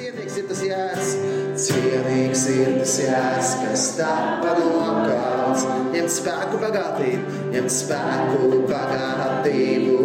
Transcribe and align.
Cienīgs 0.00 0.36
ir 0.40 0.44
tas 0.48 0.60
jērs, 0.64 1.08
cienīgs 1.60 2.42
ir 2.48 2.68
tas 2.78 2.92
jērs, 3.02 3.48
kas 3.60 3.82
tapa 3.98 4.54
no 4.56 4.84
kauns. 5.04 5.64
Ņemt 5.92 6.12
spēku 6.14 6.60
bagātību, 6.62 7.34
ņemt 7.52 7.74
spēku 7.74 8.60
bagātību, 8.70 9.98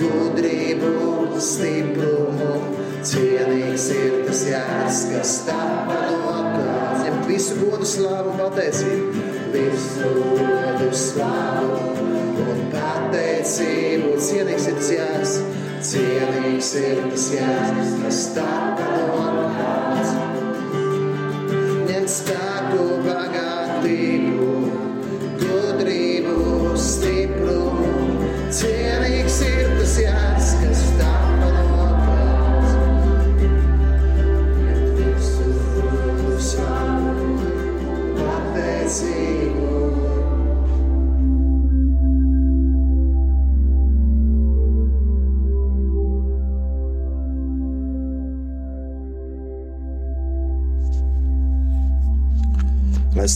gudrību, 0.00 0.90
stiprumu. 1.38 2.56
Cienīgs 3.06 3.84
ir 3.94 4.16
tas 4.26 4.42
jērs, 4.48 4.98
kas 5.12 5.36
tapa 5.46 6.00
no 6.10 6.34
kauns. 6.56 7.04
Ņemt 7.06 7.30
visu 7.30 7.60
godu 7.60 7.86
slavu 7.86 8.32
un 8.32 8.42
pateicību, 8.42 9.28
visu 9.54 10.10
godu 10.40 10.90
slavu 11.06 11.78
un 12.48 12.66
pateicību. 12.74 14.16
Cienīgs 14.32 14.66
ir 14.72 14.82
tas 14.82 14.92
jērs, 14.98 15.38
cienīgs 15.86 16.72
ir 16.80 17.02
tas 17.12 17.26
jērs, 17.30 17.90
kas 18.00 18.20
tapa 18.34 18.86
no 18.96 19.44
kauns. 19.54 20.14
Ņemt 21.86 22.10
spēku 22.10 22.86
bagātību, 23.04 24.15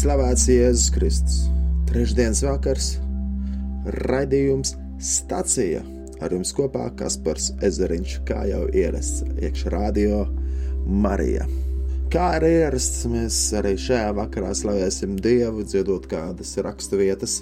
slavēts 0.01 0.47
Jēzus 0.49 0.91
Kristus. 0.95 1.35
Trešdienas 1.91 2.41
vakars, 2.47 2.87
raidījums 4.09 4.71
stacija. 5.05 5.83
Ar 6.25 6.33
jums 6.33 6.55
kopā 6.57 6.87
Kaspars 6.97 7.51
Ezeriņš, 7.67 8.15
kā 8.29 8.47
jau 8.49 8.63
ierasts, 8.73 9.27
iekšā 9.45 9.73
radio 9.75 10.23
Marija. 10.87 11.45
Kā 12.13 12.31
arī 12.39 12.55
ierasts, 12.63 13.03
mēs 13.13 13.43
arī 13.61 13.75
šajā 13.81 14.15
vakarā 14.17 14.55
slavēsim 14.57 15.19
Dievu, 15.21 15.67
dziedot 15.69 16.09
kādas 16.09 16.55
raksturvietas, 16.65 17.37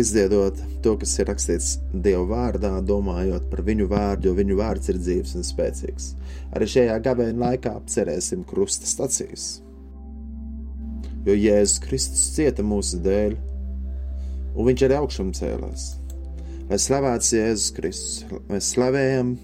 izdziedot 0.00 0.58
to, 0.82 0.96
kas 0.98 1.14
ir 1.20 1.30
rakstīts 1.30 1.70
Dieva 1.94 2.26
vārdā, 2.32 2.74
domājot 2.90 3.46
par 3.52 3.62
viņu 3.70 3.86
vārdu, 3.94 4.32
jo 4.32 4.34
viņu 4.40 4.58
vārds 4.64 4.90
ir 4.90 4.98
dzīves 4.98 5.38
un 5.38 5.46
spēcīgs. 5.46 6.10
Arī 6.58 6.70
šajā 6.74 6.98
gabeņa 7.06 7.40
laikā 7.44 7.78
cerēsim 7.86 8.42
krusta 8.50 8.90
stacijas 8.90 9.60
jo 11.26 11.34
Jēzus 11.34 11.80
Kristus 11.84 12.26
cieta 12.36 12.64
mūsu 12.66 13.00
dēļ, 13.04 13.36
un 14.54 14.68
Viņš 14.68 14.84
arī 14.86 14.98
augšām 14.98 15.32
cēlās. 15.36 15.92
Lai 16.68 16.78
slavēts 16.82 17.32
Jēzus 17.36 17.74
Kristus, 17.76 18.42
mēs 18.50 18.72
slavējam 18.74 19.36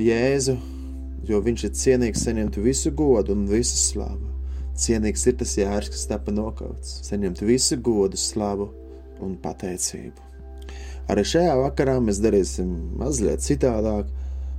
Jēzu, 0.00 0.56
jo 1.28 1.40
Viņš 1.44 1.64
ir 1.68 1.76
cienīgs 1.82 2.24
saņemt 2.26 2.58
visu 2.64 2.92
godu 2.96 3.36
un 3.36 3.46
visu 3.50 3.78
slavu. 3.78 4.34
Cienīgs 4.78 5.24
ir 5.26 5.34
tas 5.40 5.56
jērs, 5.58 5.90
kas 5.90 6.06
tapa 6.06 6.30
nokauts, 6.30 7.00
saņemt 7.08 7.42
visu 7.42 7.80
godu, 7.82 8.18
slavu 8.18 8.68
un 9.24 9.34
pateicību. 9.42 10.26
Arī 11.10 11.24
šajā 11.26 11.54
vakarā 11.58 11.96
mēs 12.04 12.20
darīsim 12.22 12.68
mazliet 13.00 13.42
citādāk, 13.42 14.06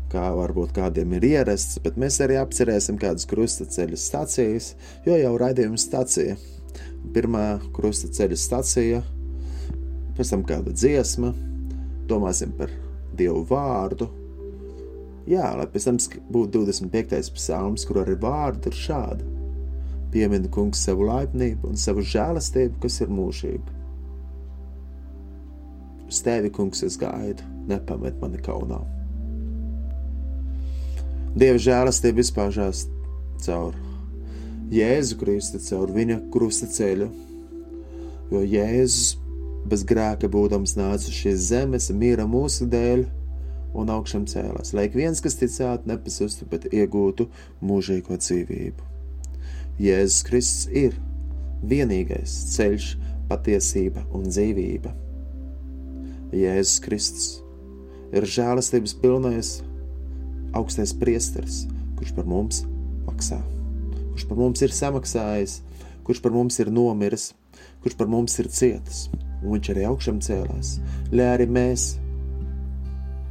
kā 0.09 0.25
varbūt 0.35 0.73
kādiem 0.75 1.13
ir 1.17 1.27
ierasts, 1.29 1.79
bet 1.83 1.97
mēs 2.01 2.19
arī 2.25 2.39
apcerēsim 2.41 2.97
kādas 3.01 3.27
krustaceļa 3.29 3.99
stācijas, 3.99 4.73
jo 5.05 5.17
jau 5.19 5.33
raidījuma 5.41 5.79
stācija. 5.79 6.37
Pirmā 7.13 7.45
krustaceļa 7.75 8.37
stācija, 8.37 9.01
pēc 10.17 10.33
tam 10.33 10.45
kāda 10.47 10.73
dziesma, 10.75 11.33
domāsim 12.09 12.53
par 12.57 12.73
Dievu 13.19 13.43
vārdu. 13.49 14.09
Jā, 15.29 15.51
lai 15.59 15.67
pēc 15.69 15.89
tam 15.89 15.97
būtu 16.33 16.63
25. 16.65 17.33
psalms, 17.35 17.85
kur 17.85 18.01
arī 18.03 18.15
vārdi 18.19 18.71
ir 18.71 18.77
šādi. 18.77 19.27
Piemini 20.09 20.49
kungs 20.49 20.81
savu 20.87 21.05
laipnību 21.05 21.69
un 21.69 21.77
savu 21.77 22.01
žēlastību, 22.01 22.79
kas 22.81 22.97
ir 23.03 23.11
mūžīga. 23.13 23.75
Uz 26.09 26.23
tevi, 26.25 26.49
kungs, 26.49 26.81
es 26.87 26.97
gaidu, 26.97 27.45
nepamet 27.69 28.17
mani 28.23 28.41
kaunā. 28.41 28.81
Dieva 31.37 31.59
žēlastība 31.61 32.23
izpaužās 32.23 32.87
caur 33.43 33.75
Jēzu 34.73 35.17
Kristu, 35.21 35.59
caur 35.61 35.91
viņa 35.93 36.19
krusta 36.33 36.69
ceļu. 36.69 37.09
Jo 38.29 38.41
Jēzus 38.45 39.17
bez 39.69 39.83
grēka 39.85 40.29
būdams 40.31 40.75
nāca 40.77 41.13
šīs 41.13 41.49
zemes, 41.51 41.89
mīra 41.93 42.25
mūsu 42.29 42.65
dēļ 42.69 43.05
un 43.77 43.91
augšām 43.93 44.25
cēlās, 44.29 44.73
lai 44.73 44.87
ik 44.87 44.97
viens, 44.97 45.21
kas 45.21 45.37
ticētu, 45.37 45.89
nepazustu, 45.89 46.47
bet 46.49 46.65
iegūtu 46.73 47.27
mūžīgo 47.61 48.17
dzīvību. 48.17 48.87
Jēzus 49.79 50.25
Kristus 50.25 50.65
ir 50.73 50.97
vienīgais 51.61 52.33
ceļš, 52.55 52.91
patiesība 53.29 54.07
un 54.17 54.25
dzīvība. 54.25 54.95
Jēzus 56.33 56.81
Kristus 56.81 57.29
ir 58.13 58.25
žēlastības 58.25 58.97
pilnais 59.01 59.59
augstais 60.57 60.93
priesteris, 60.95 61.63
kurš 61.99 62.13
par 62.17 62.27
mums 62.29 62.63
maksā, 63.07 63.39
kurš 64.11 64.27
par 64.29 64.39
mums 64.39 64.63
ir 64.65 64.75
samaksājis, 64.75 65.59
kurš 66.07 66.21
par 66.23 66.33
mums 66.35 66.59
ir 66.59 66.71
nomiris, 66.73 67.31
kurš 67.83 67.97
par 67.99 68.09
mums 68.11 68.37
ir 68.41 68.49
cietis, 68.53 69.07
un 69.43 69.55
viņš 69.55 69.73
arī 69.73 69.85
augšām 69.89 70.21
cēlās, 70.25 70.77
lai 71.11 71.27
arī 71.33 71.49
mēs, 71.49 71.91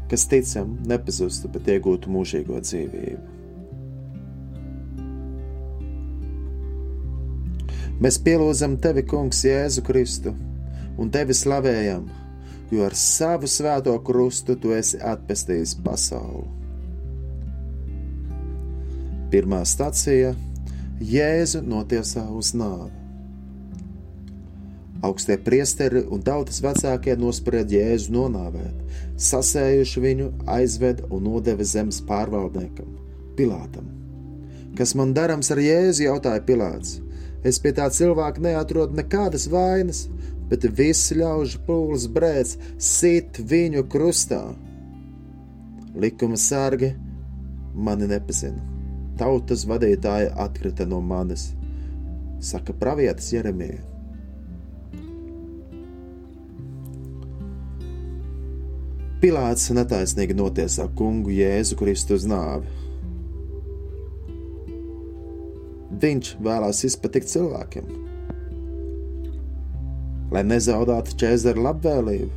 kas 0.09 0.29
ticam, 0.31 0.77
nepazustu, 0.89 1.51
bet 1.53 1.69
iegūtu 1.75 2.13
mūžīgo 2.13 2.61
dzīvību. 2.65 3.35
Mēs 7.99 8.21
pielūdzam 8.23 8.77
tevi, 8.79 9.03
Kungs, 9.11 9.41
Jēzu 9.43 9.83
Kristu, 9.83 10.31
un 11.03 11.11
tevi 11.11 11.35
slavējam, 11.35 12.05
jo 12.71 12.85
ar 12.87 12.95
savu 12.95 13.51
svēto 13.51 13.97
krustu 14.07 14.55
tu 14.55 14.71
esi 14.77 15.01
atpestījis 15.03 15.75
pasauli. 15.83 16.47
Pirmā 19.29 19.59
stacija- 19.69 20.31
Jēzu 21.15 21.61
notiesā 21.61 22.23
uz 22.33 22.55
nāvi. 22.57 22.95
Augstie 25.05 25.37
priesteri 25.37 26.01
un 26.09 26.23
tautas 26.25 26.63
vecākie 26.65 27.13
nosprieda 27.21 27.77
Jēzu 27.77 28.15
nonāvēt, 28.15 28.79
sasējuši 29.21 30.03
viņu, 30.05 30.29
aizveda 30.55 31.05
un 31.11 31.29
nodeva 31.29 31.63
zemes 31.65 32.01
pārvaldniekam, 32.09 32.95
Pilātam. 33.37 33.91
Kas 34.75 34.95
man 34.95 35.13
darams 35.13 35.53
ar 35.53 35.61
Jēzu, 35.61 36.07
jautāja 36.09 36.41
Pilāts. 36.49 36.97
Es 37.45 37.59
pie 37.59 37.75
tā 37.77 37.91
cilvēka 37.93 38.41
neatrodu 38.41 38.97
nekādas 38.97 39.45
vainas, 39.53 40.07
bet 40.49 40.65
visi 40.81 41.21
ļaužu 41.21 41.61
pūles 41.69 42.09
brēc 42.09 42.57
sit 42.79 43.37
viņu 43.45 43.85
krustā. 43.93 44.41
Likuma 45.95 46.41
sargi 46.41 46.95
mani 47.75 48.09
nepazina 48.09 48.78
tautas 49.19 49.67
vadītāja 49.69 50.33
atkrita 50.45 50.87
no 50.89 51.01
manis, 51.05 51.51
saka 52.41 52.75
pravietis 52.77 53.33
Jeremija. 53.35 53.83
Pilāts 59.19 59.67
netaisnīgi 59.75 60.37
notiesā 60.39 60.85
kungu 60.95 61.33
Jēzu 61.35 61.75
Kristu 61.81 62.15
uz 62.15 62.27
nāvi. 62.31 62.71
Viņš 65.99 66.37
vēlās 66.47 66.85
izpatikt 66.87 67.27
cilvēkiem, 67.33 67.89
lai 70.31 70.45
nezaudētu 70.47 71.19
ķēzara 71.19 71.65
labvēlību. 71.67 72.31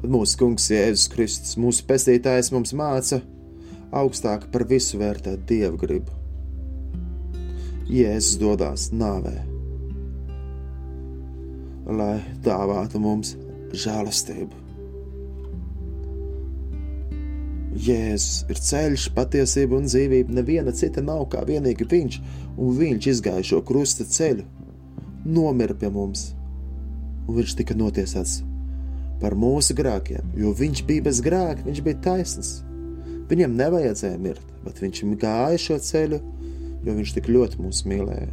Tad 0.00 0.12
mūsu 0.14 0.40
kungs 0.40 0.70
Jēzus 0.72 1.10
Kristus, 1.12 1.58
mūsu 1.60 1.84
pestītājs, 1.88 2.48
mums 2.54 2.72
māca, 2.76 3.20
augstāk 3.96 4.48
par 4.52 4.66
visu 4.68 5.00
vērtēt 5.00 5.46
dievu 5.48 5.80
gribu. 5.80 6.14
Jēzus 7.86 8.38
dodas 8.40 8.88
nāvē, 8.90 9.34
lai 11.86 12.16
dāvātu 12.42 12.98
mums 13.02 13.36
žēlastību. 13.76 14.64
Jēzus 17.86 18.46
ir 18.50 18.60
ceļš, 18.68 19.06
patiesība 19.14 19.76
un 19.76 19.86
dzīvība. 19.86 20.34
Neviena 20.38 20.72
cita 20.74 21.04
nav 21.04 21.26
kā 21.32 21.44
vienīgi 21.46 21.86
viņš, 21.90 22.20
un 22.56 22.76
viņš 22.80 23.10
izgāja 23.12 23.44
šo 23.52 23.60
krusta 23.68 24.06
ceļu, 24.08 24.46
nomira 25.28 25.76
pie 25.76 25.90
mums, 25.92 26.30
un 27.26 27.36
viņš 27.36 27.56
tika 27.60 27.76
notiesāts 27.76 28.40
par 29.20 29.36
mūsu 29.38 29.76
grēkiem, 29.76 30.32
jo 30.40 30.52
viņš 30.56 30.82
bija 30.88 31.04
bez 31.06 31.20
grēka, 31.24 31.64
viņš 31.68 31.84
bija 31.84 32.00
taisnīgs. 32.08 32.56
Viņam 33.30 33.56
nevajadzēja 33.58 34.18
mirt, 34.22 34.42
bet 34.62 34.80
viņš 34.82 35.02
gāja 35.18 35.58
šo 35.58 35.78
ceļu, 35.82 36.20
jo 36.86 36.94
viņš 36.94 37.14
tik 37.16 37.30
ļoti 37.32 37.62
mūs 37.62 37.82
mīlēja. 37.90 38.28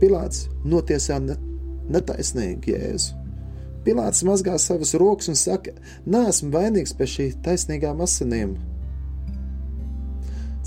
Pilārs 0.00 0.46
notiesā 0.64 1.18
netaisnīgi 1.20 2.74
Jēzu. 2.74 3.16
Pilārs 3.84 4.20
mazgā 4.28 4.58
savas 4.60 4.92
rokas 5.00 5.30
un 5.32 5.38
saka, 5.40 5.72
Nē, 6.04 6.26
esmu 6.28 6.52
vainīgs 6.52 6.92
pie 6.96 7.06
šī 7.08 7.28
taisnīgām 7.44 8.02
asinīm. 8.04 8.58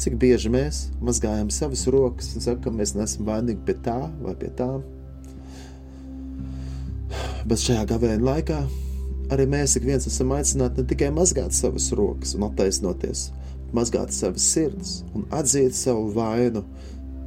Cik 0.01 0.17
bieži 0.21 0.49
mēs 0.49 0.87
mazgājam 1.05 1.51
savas 1.53 1.85
rokas 1.93 2.31
un 2.33 2.41
sakam, 2.41 2.63
ka 2.65 2.73
mēs 2.79 2.95
neesam 2.97 3.27
vainīgi 3.29 3.61
pie 3.67 3.75
tā 3.85 3.99
vai 4.23 4.33
pie 4.39 4.49
tām. 4.57 4.81
Bet 7.45 7.61
šajā 7.61 7.85
gavēņa 7.91 8.25
laikā 8.25 8.63
arī 9.33 9.47
mēs 9.49 9.77
ik 9.77 9.87
viens 9.87 10.07
esam 10.09 10.33
aicināti 10.35 10.81
ne 10.81 10.89
tikai 10.89 11.09
mazgāt 11.13 11.55
savas 11.57 11.89
rokas 11.97 12.35
un 12.37 12.47
attaisnoties, 12.47 13.27
mazgāt 13.75 14.13
savas 14.15 14.45
sirds 14.53 15.01
un 15.13 15.27
atzīt 15.33 15.75
savu 15.77 16.09
vainu 16.15 16.63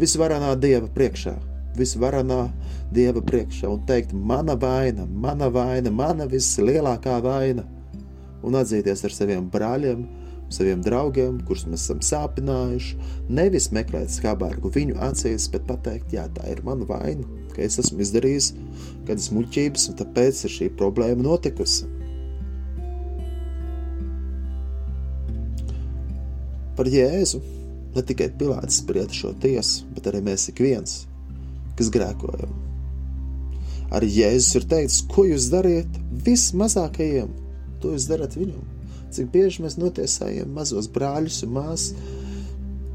visvarenā 0.01 0.55
Dieva 0.61 0.89
priekšā. 0.93 1.35
Visvarenā 1.77 2.47
Dieva 2.95 3.21
priekšā 3.25 3.69
un 3.69 3.83
teikt, 3.89 4.13
mana 4.15 4.57
vaina, 4.57 5.07
mana 5.07 5.51
vaina, 5.53 5.91
mana 5.93 6.29
vislielākā 6.31 7.19
vaina, 7.25 7.67
un 8.47 8.57
atzīties 8.61 9.05
ar 9.05 9.15
saviem 9.15 9.51
brāļiem, 9.53 10.07
saviem 10.53 10.83
draugiem, 10.85 11.41
kurus 11.47 11.67
mēs 11.67 11.89
esam 11.89 12.01
sāpinājuši, 12.05 12.97
nevis 13.35 13.73
meklēt 13.75 14.15
skābārgu 14.15 14.71
viņu 14.75 15.01
acīs, 15.09 15.49
bet 15.53 15.67
pateikt, 15.69 16.15
jā, 16.15 16.29
tā 16.37 16.47
ir 16.53 16.63
mana 16.67 16.87
vaina, 16.89 17.27
ka 17.55 17.65
es 17.67 17.81
esmu 17.83 18.05
izdarījis 18.05 18.53
kādas 19.09 19.33
muļķības, 19.35 19.91
un 19.91 20.01
tāpēc 20.03 20.45
ir 20.47 20.57
šī 20.61 20.73
problēma 20.79 21.27
notikusi. 21.27 21.96
Par 26.77 26.91
Jēzu 26.93 27.41
ne 27.97 28.05
tikai 28.05 28.29
Pilārs 28.39 28.83
sprieda 28.83 29.15
šo 29.17 29.33
tiesu, 29.41 29.87
bet 29.97 30.09
arī 30.11 30.23
mēs 30.27 30.49
ik 30.53 30.61
viens, 30.65 31.03
kas 31.79 31.91
grēkojam. 31.95 32.53
Arī 33.97 34.11
Jēzus 34.21 34.61
ir 34.61 34.71
teicis, 34.71 35.03
ko 35.09 35.25
jūs 35.29 35.51
dariet 35.53 36.01
vismazākajiem, 36.27 37.31
to 37.81 37.95
jūs 37.95 38.09
darat 38.11 38.35
viņam 38.37 38.65
cik 39.17 39.33
bieži 39.33 39.65
mēs 39.65 39.79
notiesājam 39.81 40.53
mazos 40.57 40.89
brāļus 40.93 41.43
un 41.47 41.55
māsas, 41.57 41.95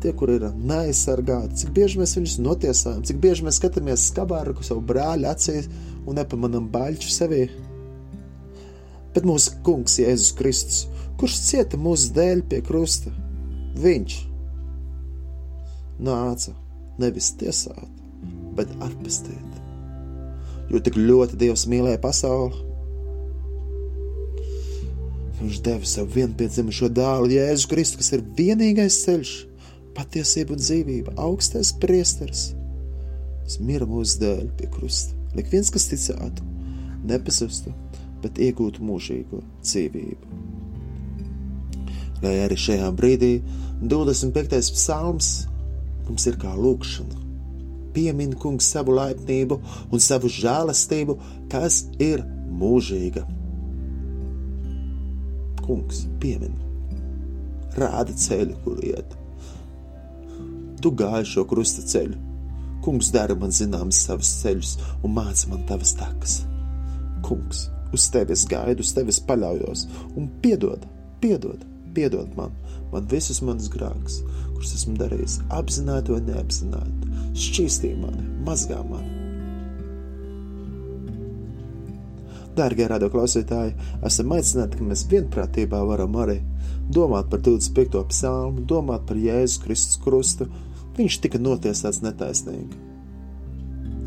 tie, 0.01 0.13
kur 0.17 0.31
ir 0.33 0.47
neaizsargāti, 0.57 1.59
cik 1.61 1.73
bieži 1.75 2.01
mēs 2.01 2.15
viņus 2.17 2.37
notiesājam, 2.41 3.03
cik 3.05 3.19
bieži 3.21 3.45
mēs 3.45 3.59
skatāmies 3.61 4.07
skabāru 4.09 4.55
savu 4.65 4.83
brāļu 4.91 5.29
acīs 5.29 5.69
un 6.05 6.17
nepamanām 6.17 6.69
baļķu 6.73 7.13
sevī. 7.13 7.43
Bet 9.15 9.27
mūsu 9.27 9.57
kungs 9.65 9.99
Jēzus 10.01 10.33
Kristus, 10.37 10.85
kurš 11.21 11.41
cieta 11.45 11.77
mūsu 11.77 12.13
dēļ 12.17 12.45
pie 12.49 12.61
krusta, 12.65 13.13
viņš 13.79 14.17
nāca 16.01 16.55
nevis 17.01 17.31
tiesāt, 17.39 17.87
bet 18.57 18.71
atpestīt. 18.83 19.61
Jo 20.71 20.79
tik 20.83 20.97
ļoti 20.99 21.39
Dievs 21.39 21.67
mīlēja 21.69 21.99
pasauli, 22.03 22.67
Viņš 25.41 25.61
deva 25.65 25.87
savu 25.89 26.13
vienpiedzimušo 26.13 26.91
dēlu, 26.93 27.31
Jēzu 27.33 27.69
Kristu, 27.71 27.97
kas 27.97 28.11
ir 28.13 28.21
vienīgais 28.37 28.99
ceļš, 29.07 29.31
patiesība 29.97 30.53
un 30.53 30.61
dzīvība, 30.61 31.15
augstais 31.17 31.71
priesteris. 31.81 32.51
Tas 33.41 33.57
mira 33.57 33.87
mūsu 33.89 34.21
dēļ 34.21 34.51
pie 34.59 34.69
krusta. 34.69 35.17
Lik 35.33 35.49
viens, 35.49 35.73
kas 35.73 35.89
ticētu, 35.89 36.45
nepazustu, 37.09 37.73
bet 38.21 38.37
iegūtu 38.37 38.85
mūžīgo 38.85 39.41
dzīvību. 39.63 40.60
Lai 42.21 42.37
arī 42.45 42.57
šajā 42.59 42.91
brīdī 42.97 43.33
25. 43.81 44.71
psalms 44.75 45.33
mums 46.07 46.29
ir 46.29 46.37
kā 46.41 46.53
lūkšana. 46.57 47.19
Piemin 47.91 48.37
kungs 48.39 48.69
savu 48.71 48.95
laipnību 48.95 49.59
un 49.91 50.03
savu 50.03 50.31
žēlastību, 50.31 51.17
kas 51.51 51.83
ir 51.99 52.23
mūžīga 52.51 53.25
kungs 55.71 56.05
piemin, 56.19 56.53
rāda 57.79 58.13
ceļu, 58.17 58.57
kur 58.65 58.81
iet. 58.83 59.15
Tu 60.81 60.91
gāji 60.97 61.29
šo 61.33 61.45
krusta 61.49 61.83
ceļu, 61.93 62.17
kungs 62.85 63.11
dara 63.13 63.37
man 63.39 63.53
zināmas 63.55 64.01
savas 64.07 64.31
ceļus 64.41 64.73
un 65.05 65.15
māca 65.15 65.51
man 65.51 65.63
tavas 65.69 65.93
takas. 65.99 66.39
Kungs, 67.25 67.67
uz 67.93 68.07
tevi 68.11 68.35
es 68.35 68.47
gaidu, 68.49 68.83
uz 68.83 68.91
tevi 68.97 69.13
es 69.13 69.21
paļaujos 69.27 69.85
un 70.17 70.27
piedod, 70.43 70.87
piedod, 71.23 71.63
piedod 71.95 72.35
man, 72.37 72.53
man 72.91 73.09
visus 73.11 73.41
manus 73.45 73.71
grākus, 73.73 74.21
kurus 74.53 74.75
esmu 74.77 74.97
darījis, 74.99 75.39
apzināti 75.57 76.15
vai 76.15 76.21
neapzināti. 76.29 77.17
Šķīstī 77.47 77.95
mani, 77.99 78.27
mazgā 78.47 78.83
mani 78.87 79.21
Dārgie 82.55 82.87
radio 82.91 83.07
klausītāji, 83.11 83.75
esam 84.07 84.33
aicināti, 84.35 84.79
ka 84.79 84.87
mēs 84.89 85.05
vienprātībā 85.11 85.79
varam 85.87 86.17
arī 86.19 86.41
domāt 86.91 87.31
par 87.31 87.43
25. 87.47 88.03
psalmu, 88.11 88.65
domāt 88.67 89.07
par 89.07 89.19
Jēzus 89.19 89.61
Kristus 89.63 90.01
krustu. 90.03 90.49
Viņš 90.97 91.21
tika 91.23 91.39
notiesāts 91.39 92.03
netaisnīgi. 92.03 92.81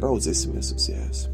Raudzīsimies 0.05 0.75
uz 0.77 0.91
Jēzu! 0.93 1.34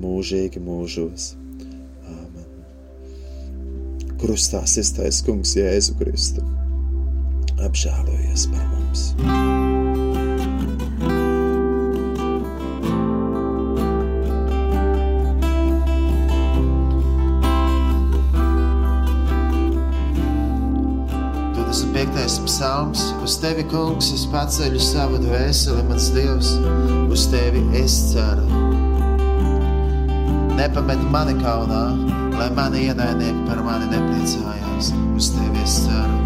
mūžīgi 0.00 0.62
mūžos. 0.62 1.32
Āmen. 2.08 2.48
Krustā 4.22 4.64
iztais 4.64 5.22
kungs 5.26 5.56
Jēzu 5.58 5.98
Kristu 6.00 6.44
apžēlojies 7.62 8.48
par 8.52 8.66
mums. 8.72 9.08
Psalms, 22.42 23.00
uz 23.24 23.36
tevi, 23.42 23.64
kungs, 23.70 24.12
es 24.14 24.22
paceļu 24.30 24.80
savu 24.82 25.18
dvēseli, 25.22 25.82
mans 25.88 26.10
dievs, 26.14 26.52
uz 27.10 27.26
tevi 27.32 27.64
es 27.80 27.96
ceru. 28.12 28.71
Nepamet 30.62 31.00
mani 31.10 31.32
kaunā, 31.40 31.80
lai 32.38 32.44
mani 32.54 32.84
ienaidnieki 32.86 33.40
par 33.48 33.58
mani 33.66 33.88
nepriecājās, 33.90 34.92
uz 35.18 35.30
tevi 35.34 35.58
es 35.58 35.72
ceru. 35.88 36.18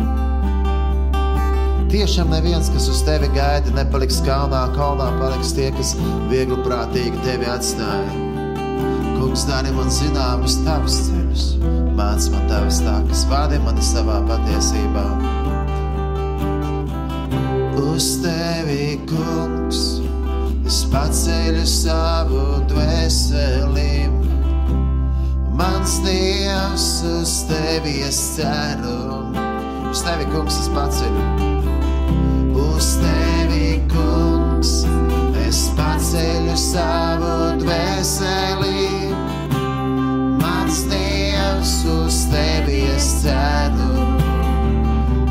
Tiešām 1.89 2.29
neviens, 2.35 2.69
kas 2.75 2.91
uz 2.93 2.99
tevi 3.07 3.31
gaida, 3.33 3.73
nepaliks 3.73 4.19
kalnā, 4.27 4.67
kalnā 4.75 5.07
paliks 5.17 5.55
tie, 5.57 5.71
kas 5.73 5.95
viegli 6.29 6.59
prātīgi 6.67 7.23
tevi 7.25 7.49
atstāja. 7.49 8.13
Kungs, 9.15 9.47
dari 9.49 9.73
man 9.73 9.89
zināmus 9.89 10.59
tavus 10.67 10.99
ceļus, 11.07 11.47
māc 11.97 12.29
man 12.35 12.45
tavas 12.51 12.83
takas, 12.85 13.25
vādi 13.33 13.63
mani 13.65 13.87
savā 13.89 14.19
patiesībā. 14.29 15.07
Uz 17.87 18.11
tevi, 18.21 18.99
kungs, 19.09 19.81
es 20.69 20.85
paceļu 20.93 21.65
savu 21.73 22.45
dvēseli. 22.75 24.16
Mans 25.57 25.99
dievs, 26.05 27.03
uz 27.03 27.47
tevi 27.49 28.03
es 28.05 28.19
ceru, 28.37 29.33
uz 29.89 30.03
tevi, 30.05 30.27
kungs, 30.29 30.59
es 30.61 30.69
paceļu 30.75 31.55
uz 32.77 32.89
tevi, 33.01 33.79
kungs, 33.89 34.73
es 35.47 35.61
paceļu 35.79 36.57
savu 36.61 37.39
dvēseli. 37.63 38.91
Mans 40.43 40.83
dievs, 40.93 41.73
uz 41.95 42.21
tevi 42.35 42.83
es 42.93 43.09
ceru, 43.23 44.05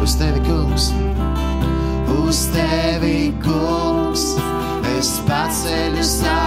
uz 0.01 0.17
tevi, 0.17 0.41
kungs, 0.49 0.89
uz 2.17 2.47
tevi, 2.55 3.29
kungs, 3.45 4.31
es 4.97 5.15
paceļu 5.29 6.09
savu 6.15 6.44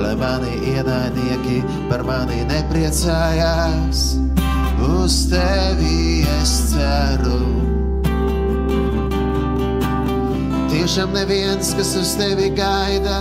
lai 0.00 0.14
mani 0.16 0.52
ienaidnieki 0.72 1.60
par 1.90 2.04
mani 2.06 2.42
nepriecājās. 2.48 4.02
Uz 4.82 5.16
tevi 5.30 6.22
es 6.40 6.52
ceru. 6.72 7.40
Tiešām 10.72 11.12
neviens, 11.14 11.74
kas 11.78 11.92
uz 12.00 12.14
tevi 12.18 12.48
gaida, 12.56 13.18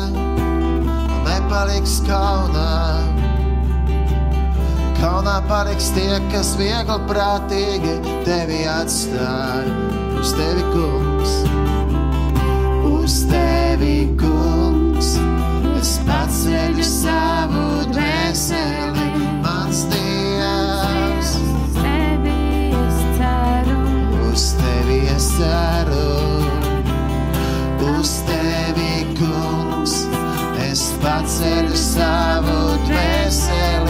nepaliks 1.28 2.00
kaunā. 2.08 2.72
Kaunā 5.01 5.38
paliks 5.50 5.92
tie, 5.96 6.16
kas 6.32 6.54
viegli 6.60 6.98
prātīgi 7.10 7.98
tevi 8.25 8.63
atstāja. 8.70 9.78
Uz 10.22 10.34
tevi, 10.38 10.66
kungs, 10.74 11.38
uz 12.94 13.22
tevi, 13.30 13.96
kungs, 14.22 14.61
es 16.41 16.48
paceļu 16.48 16.83
savu 16.83 17.63
dvēseli, 17.91 19.03
mans 19.43 19.83
Dievs. 19.91 21.36
Uz 24.31 24.45
tevi 24.57 24.98
es 25.12 25.27
ceru, 25.38 26.41
uz 27.93 28.24
tevi, 28.25 29.05
kungs, 29.19 30.07
es 30.65 30.93
paceļu 31.03 31.77
savu 31.77 32.77
dvēseli, 32.88 33.81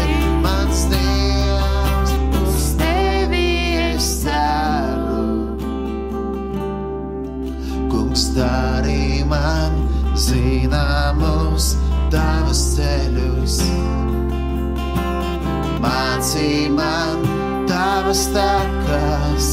Mācī 16.42 16.70
man 16.74 17.22
tavas 17.70 18.26
takas. 18.34 19.48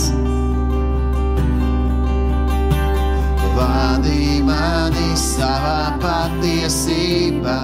Vadi 3.56 4.40
mani 4.40 5.10
savā 5.12 5.98
patiesībā 6.00 7.58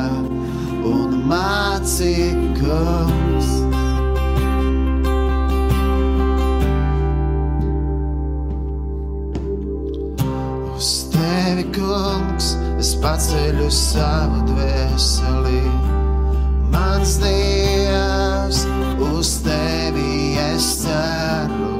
un 0.84 1.16
māci, 1.30 2.34
kungs. 2.58 3.48
Uz 10.74 10.92
tevi, 11.16 11.64
kungs, 11.72 12.52
es 12.76 12.92
paceļu 13.00 13.72
savu 13.72 14.44
dvēseli. 14.52 15.64
Mans 16.74 17.20
Dievs, 17.22 18.66
uz 19.12 19.42
tevi 19.42 20.36
es 20.54 20.82
ceru. 20.82 21.73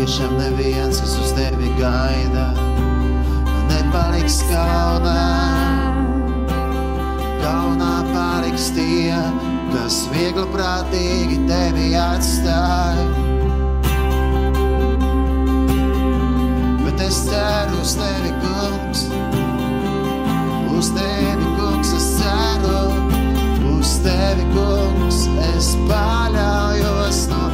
Tiešām 0.00 0.38
neviens, 0.38 0.96
kas 1.02 1.12
uz 1.20 1.32
tevi 1.36 1.68
gaida, 1.76 2.46
nepaliks 3.68 4.38
kaunā. 4.48 5.24
Kaunā 7.42 7.90
paliks 8.08 8.70
tie, 8.72 9.18
kas 9.74 9.98
viegli 10.14 10.46
prātīgi 10.54 11.42
tevi 11.50 11.90
atstāja. 12.00 13.04
Bet 16.86 17.04
es 17.04 17.20
ceru 17.28 17.82
uz 17.84 17.92
tevi, 18.00 18.32
kungs, 18.40 19.04
uz 20.78 20.92
tevi, 20.96 21.52
kungs, 21.60 21.92
es 22.00 22.08
ceru, 22.16 22.82
uz 23.76 23.96
tevi, 24.06 24.48
kungs, 24.56 25.26
es 25.52 25.74
paļaujos 25.92 27.26
no 27.34 27.49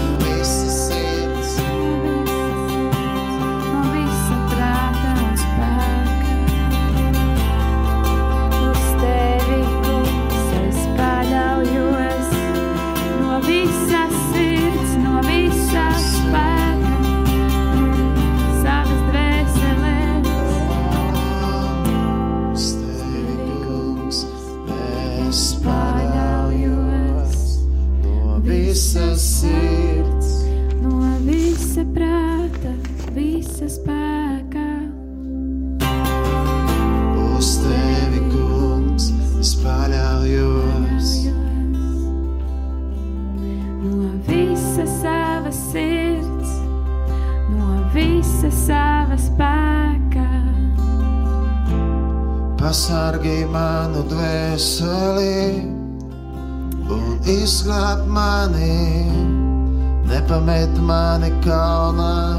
mani 60.87 61.31
kalnā, 61.43 62.39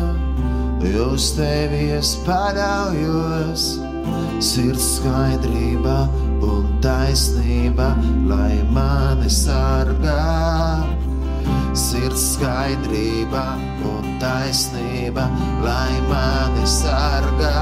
uz 1.07 1.31
tevi 1.35 1.91
es 1.97 2.15
paļaujos. 2.25 3.65
Sirds 4.43 4.85
skaidrība 4.97 5.97
un 6.45 6.67
taisnība, 6.83 7.89
lai 8.29 8.55
mani 8.71 9.29
sargā. 9.33 10.17
Sirds 11.77 12.23
skaidrība 12.35 13.43
un 13.91 14.17
taisnība, 14.21 15.27
lai 15.65 15.93
mani 16.07 16.67
sargā. 16.77 17.55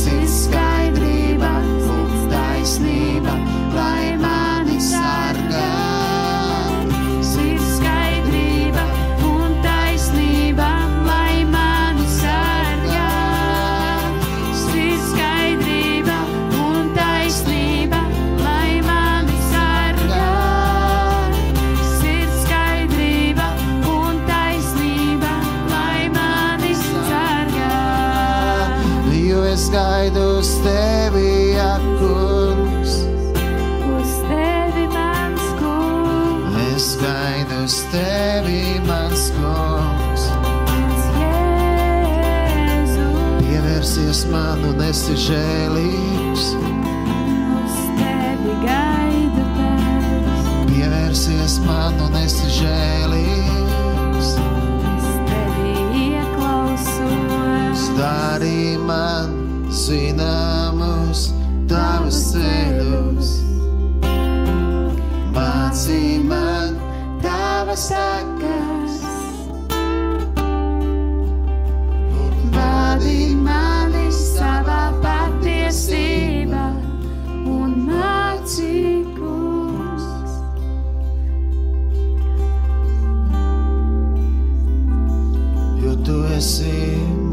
Sirds 0.00 0.46
skaidrība 0.46 1.54
un 1.96 2.16
taisnība. 2.32 2.89
że 45.30 45.59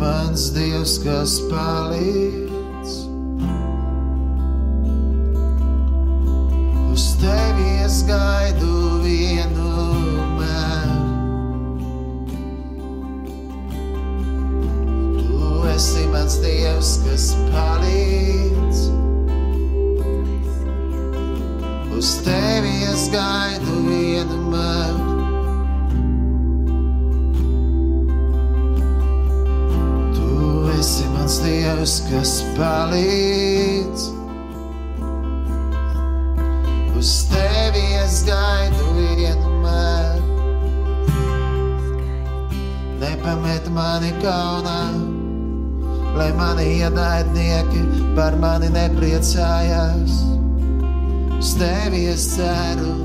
mans 0.08 0.52
Dievs, 0.56 0.98
kas 1.04 1.39
palīdz. 1.52 2.57
par 48.17 48.34
mani 48.41 48.65
nepriecājās, 48.73 50.13
uz 51.38 51.51
tevi 51.60 52.08
es 52.10 52.23
ceru. 52.32 52.95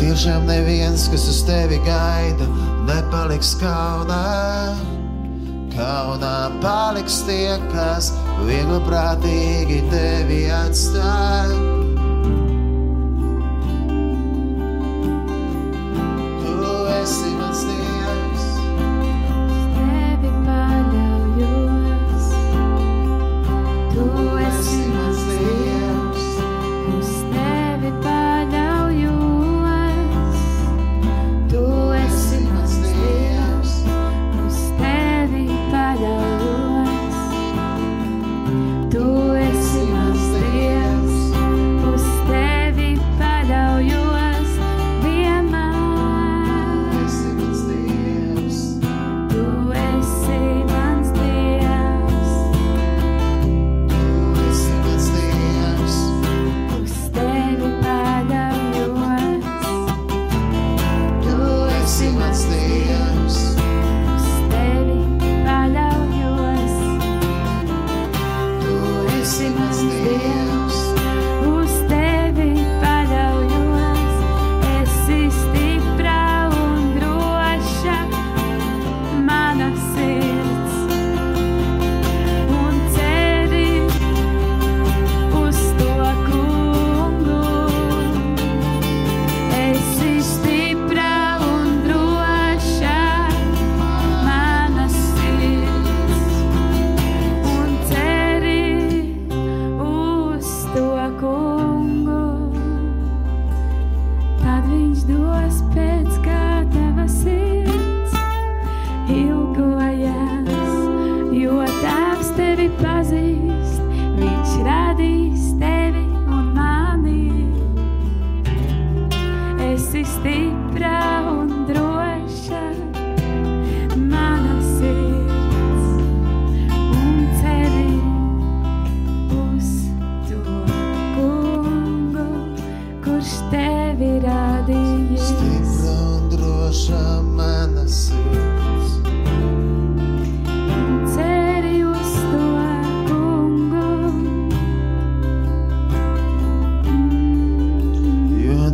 Tiešām 0.00 0.48
neviens, 0.50 1.06
kas 1.12 1.28
uz 1.30 1.38
tevi 1.46 1.78
gaida, 1.86 2.48
nepaliks 2.90 3.54
kaunā. 3.62 4.74
Kaunā 5.74 6.34
paliks 6.62 7.20
tie, 7.28 7.54
kas 7.70 8.10
vienprātīgi 8.42 9.78
tevi 9.94 10.42
atstāja. 10.58 11.73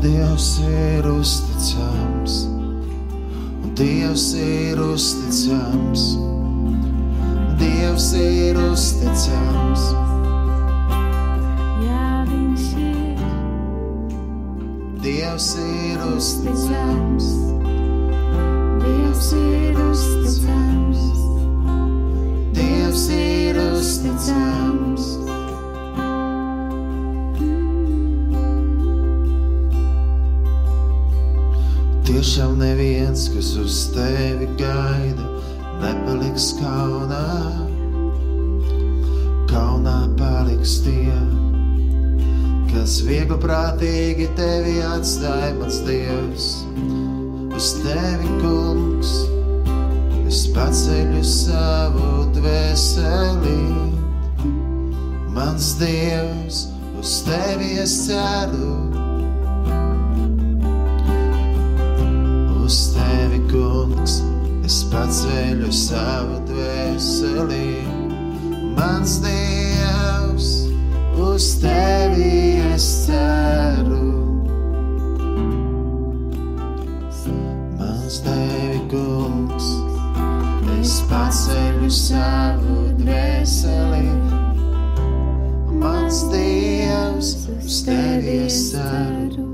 Dievs 0.00 0.58
ir 0.64 1.04
uzticams, 1.04 2.46
un 3.60 3.74
Dievs 3.76 4.32
ir 4.32 4.80
uzticams, 4.80 6.04
Dievs 7.60 8.06
ir 8.16 8.56
uzticams. 8.64 9.84
Jā, 11.84 12.24
viņš 12.30 12.64
ir. 12.80 13.22
Dievs 15.04 15.52
ir 15.66 16.08
uzticams, 16.16 17.30
Dievs 18.80 19.32
ir 19.36 19.84
uzticams, 19.84 21.08
Dievs 22.56 23.08
ir 23.20 23.64
uzticams. 23.68 25.19
Tiešām 32.20 32.58
neviens, 32.60 33.30
kas 33.32 33.46
uz 33.56 33.76
tevi 33.94 34.44
gaida, 34.60 35.24
nepaliks 35.80 36.50
kaunā. 36.58 37.20
Kaunā 39.48 39.94
paliks 40.18 40.74
tie, 40.84 41.16
kas 42.74 42.98
viegli 43.08 43.38
prātīgi 43.40 44.28
tevi 44.36 44.76
atstāja, 44.90 45.54
mans 45.62 45.80
Dievs. 45.88 46.50
Uz 47.56 47.70
tevi, 47.86 48.28
kungs, 48.44 49.16
es 50.28 50.42
paceļu 50.52 51.24
savu 51.24 52.28
dvēseli. 52.36 53.58
Mans 55.32 55.72
Dievs, 55.80 56.66
uz 57.00 57.16
tevi 57.32 57.78
es 57.80 57.96
ceru. 58.10 58.89
Es 64.70 64.84
paceļu 64.86 65.68
savu 65.74 66.36
dvēseli. 66.46 67.70
Mans 68.76 69.16
Dievs, 69.24 70.50
uz 71.18 71.46
tevi 71.58 72.60
es 72.70 72.84
ceru. 73.08 74.12
Mans 77.80 78.20
tevi, 78.22 78.78
kungs, 78.92 79.66
es 80.76 80.92
paceļu 81.10 81.90
savu 81.96 82.76
dvēseli. 83.00 84.04
Mans 85.80 86.20
Dievs, 86.30 87.32
uz 87.56 87.80
tevi 87.88 88.38
es 88.44 88.60
ceru. 88.70 89.48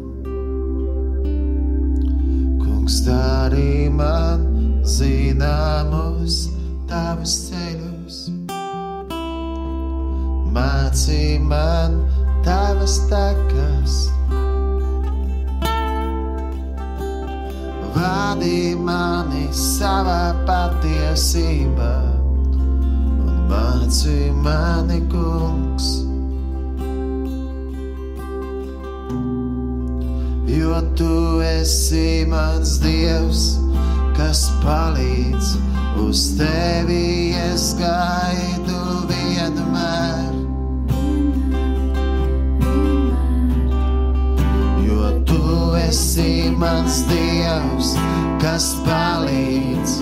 Kungs, 2.61 3.01
dari 3.09 3.89
man 3.89 4.56
zināmus 4.87 6.47
tavus 6.87 7.33
ceļus. 7.49 8.19
Māci 10.55 11.37
man 11.43 11.99
tavas 12.47 13.01
takas. 13.11 13.97
Vadi 17.97 18.77
mani 18.79 19.49
savā 19.57 20.37
patiesībā 20.47 21.93
un 23.27 23.45
māci 23.51 24.31
mani, 24.45 25.03
kungs. 25.11 25.91
Jo 30.57 30.81
tu 30.97 31.41
esi 31.45 32.25
mans 32.31 32.79
dievs, 32.85 33.66
kas 34.17 34.47
palīdz 34.63 35.49
uz 36.01 36.23
tevi, 36.39 37.37
es 37.37 37.75
gaidu 37.77 38.81
vienmēr. 39.11 40.33
Jo 44.87 45.11
tu 45.29 45.43
esi 45.83 46.49
mans 46.57 47.03
dievs, 47.11 47.93
kas 48.43 48.73
palīdz 48.89 49.99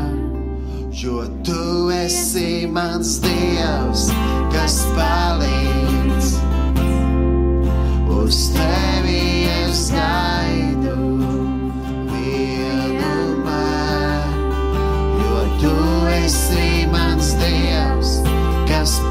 Jo 1.04 1.24
tu 1.48 1.90
esi 2.02 2.68
mans 2.68 3.20
dievs, 3.24 4.10
kas 4.52 4.84
palīdz. 4.98 5.81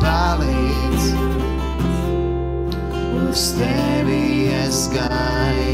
Palīdz. 0.00 1.10
Uz 3.30 3.44
tevi 3.58 4.22
es 4.62 4.86
gaidu 4.94 5.69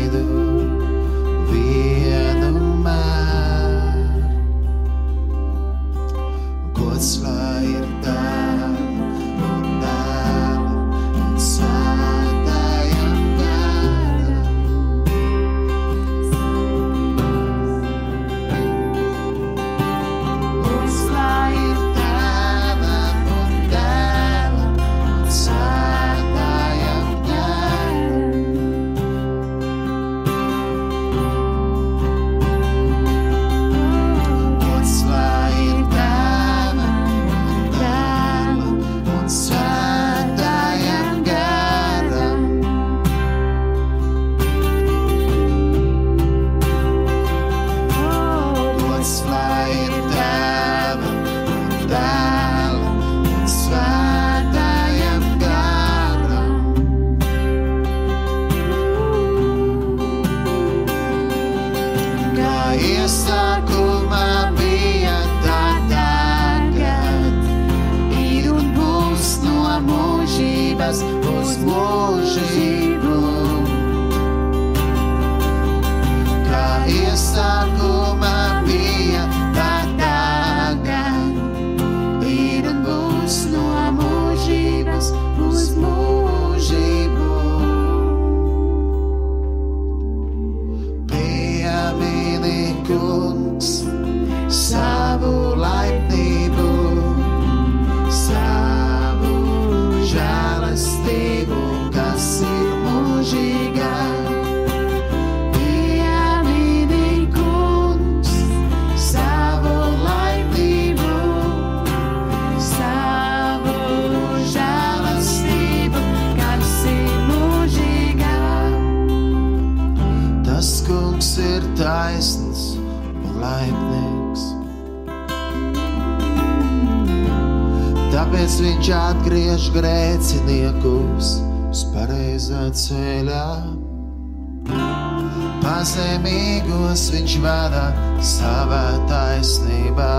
Pazemīgos 135.87 137.03
viņš 137.15 137.35
vada 137.45 137.83
savā 138.19 138.81
taisnībā. 139.07 140.17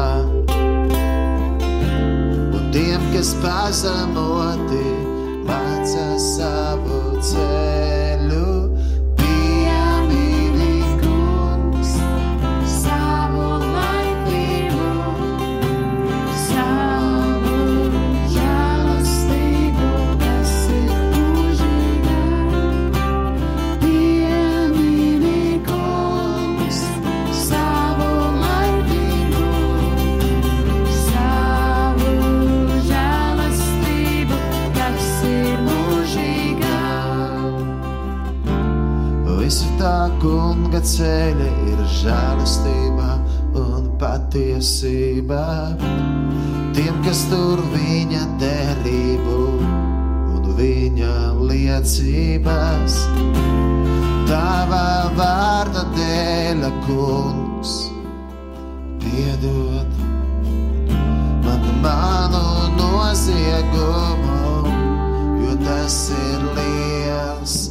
Un 2.55 2.69
tiem, 2.71 3.03
kas 3.11 3.33
pazemoti, 3.43 4.85
māca 5.49 6.05
savu 6.23 7.01
ceļu. 7.19 7.76
Kunga 40.77 40.85
ceļi 40.85 41.47
ir 41.71 41.79
žēlastība 41.89 43.17
un 43.57 43.87
patiesība. 43.97 45.73
Tiem, 46.75 47.01
kas 47.03 47.25
tur 47.31 47.57
viņa 47.73 48.21
derību 48.37 49.39
un 50.35 50.53
viņa 50.57 51.33
liecības, 51.49 52.99
tava 54.29 55.09
vārda 55.17 55.85
dēļ, 55.97 56.61
kungs, 56.85 57.89
piedod 59.01 59.89
man 61.41 61.65
manu 61.81 62.45
noziegumu, 62.77 64.69
jo 65.41 65.57
tas 65.65 66.11
ir 66.13 66.45
liels. 66.53 67.66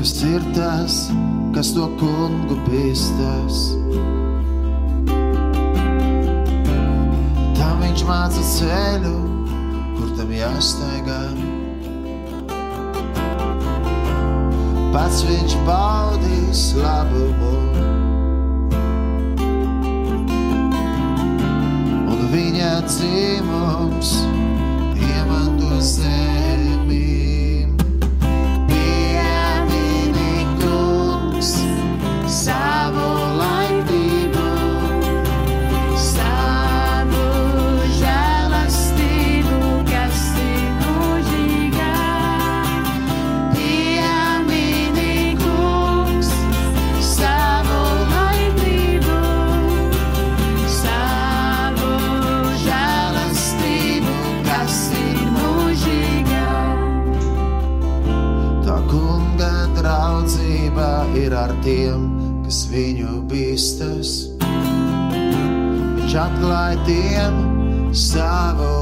Kas 0.00 0.22
ir 0.24 0.40
tas, 0.56 0.94
kas 1.52 1.74
to 1.76 1.84
kungu 2.00 2.54
bīstas? 2.64 3.56
Tam 7.58 7.82
viņš 7.84 8.04
māca 8.08 8.44
ceļu, 8.48 9.12
kur 9.98 10.14
tam 10.16 10.32
jāstaigā. 10.32 11.18
Pats 14.94 15.20
viņš 15.28 15.58
baudīs 15.68 16.62
labumu, 16.80 17.52
un 22.08 22.24
viņa 22.32 22.72
dzīvums 22.88 24.16
iemanto 25.10 25.76
zemīm. 25.92 26.59
Tiem, 61.64 62.08
kas 62.44 62.64
viņu 62.72 63.20
bīstas. 63.30 64.14
Viņš 66.00 66.18
atklāja 66.24 66.78
tiem 66.88 67.40
savu 67.94 68.79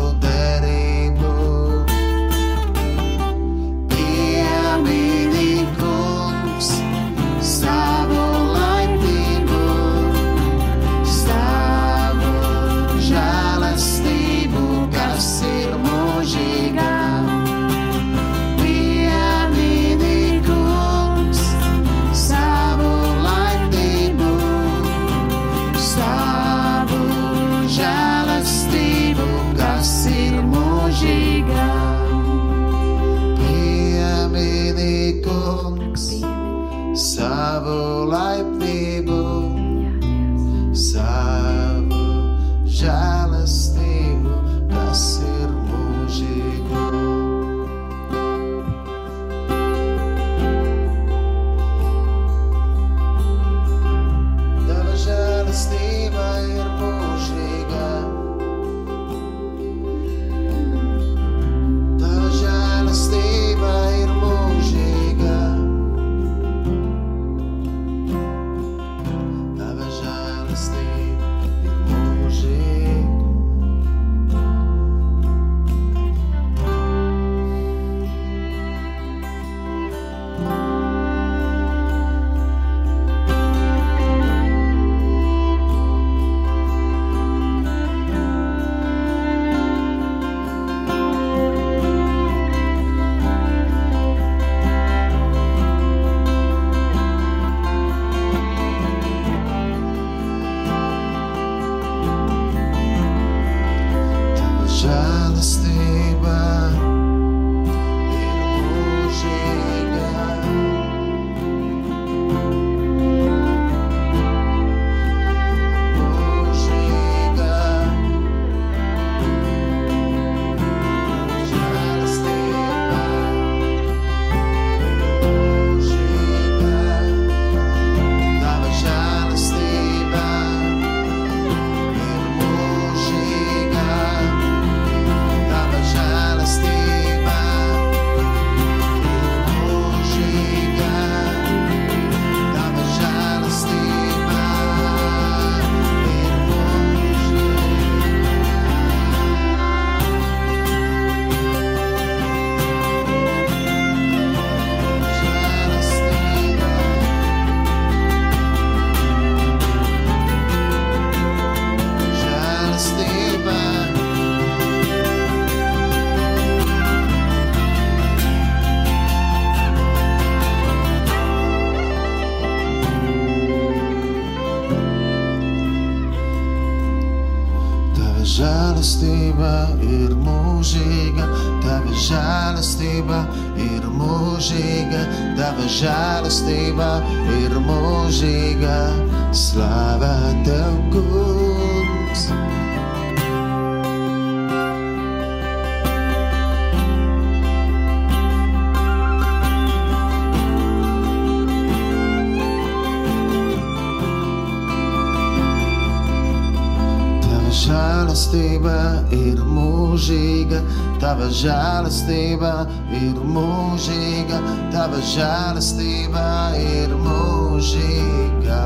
žēlastība 212.09 212.67
ir 212.97 213.17
mūžīga, 213.21 214.39
tava 214.73 214.99
žēlastība 215.05 216.55
ir 216.57 216.95
mūžīga. 217.05 218.61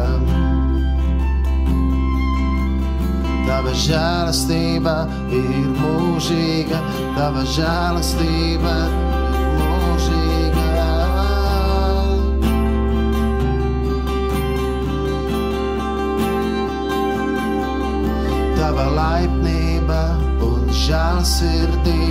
Tava 3.46 3.72
žēlastība 3.74 4.94
ir 5.34 5.66
mūžīga, 5.80 6.78
tava 7.16 7.42
žēlastība 7.42 8.76
ir 9.34 9.50
mūžīga. 9.58 10.68
Tava 18.56 18.86
laipnība 18.94 20.00
un 20.46 20.70
žēlsirdība 20.70 22.01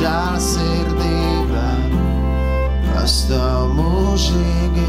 žēlsirdība 0.00 1.64
pastāv 2.86 3.72
mūžīgi. 3.76 4.86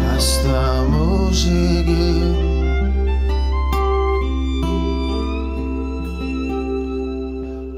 Pastāv 0.00 0.90
mūžīgi. 0.96 2.10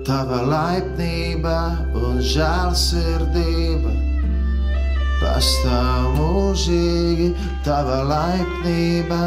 Tava 0.09 0.41
laipnība 0.55 1.59
un 2.01 2.23
žēlsirdība 2.33 3.98
pastāv 5.39 6.17
mūžīgi. 6.19 7.29
Tava 7.63 8.01
laipnība 8.11 9.19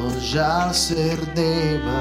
un 0.00 0.14
žēlsirdība 0.24 1.98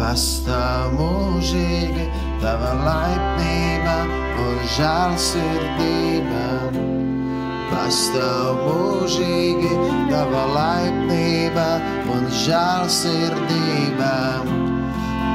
pastāv 0.00 0.94
mūžīgi. 0.96 2.06
Tava 2.40 2.70
laipnība 2.86 3.96
un 4.46 4.56
žēlsirdība 4.78 6.46
pastāv 7.74 8.64
mūžīgi. 8.64 9.74
Tava 10.08 10.46
laipnība 10.56 11.68
un 12.08 12.24
žēlsirdība 12.46 14.14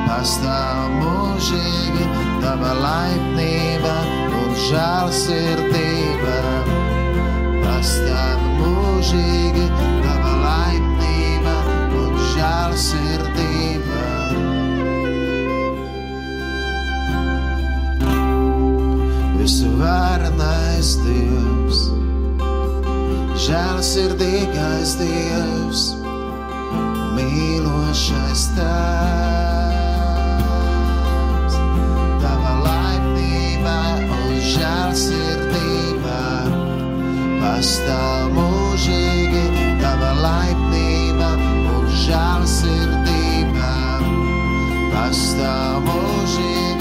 pastāv 0.09 0.97
mūžīgi, 0.97 2.09
tava 2.41 2.73
laipnība 2.81 3.95
un 4.41 4.53
žēlsirdība. 4.69 6.54
Pastāv 7.75 8.43
mūžīgi, 8.55 9.65
tava 9.99 10.29
laipnība 10.39 11.55
un 11.99 12.13
žēlsirdība. 12.31 14.03
Visu 19.41 19.73
varenais 19.81 20.93
Dievs, 21.03 21.83
žēlsirdīgais 23.49 24.95
Dievs, 25.03 25.85
mīlošais 27.19 28.47
Tēvs. 28.55 29.64
Pastāv 37.45 38.31
mūžīgi. 38.33 39.43
Tava 39.81 40.11
laipnība 40.17 41.29
un 41.75 41.89
žēlsirdība 42.05 43.73
pastāv 44.95 45.83
mūžīgi. 45.89 46.74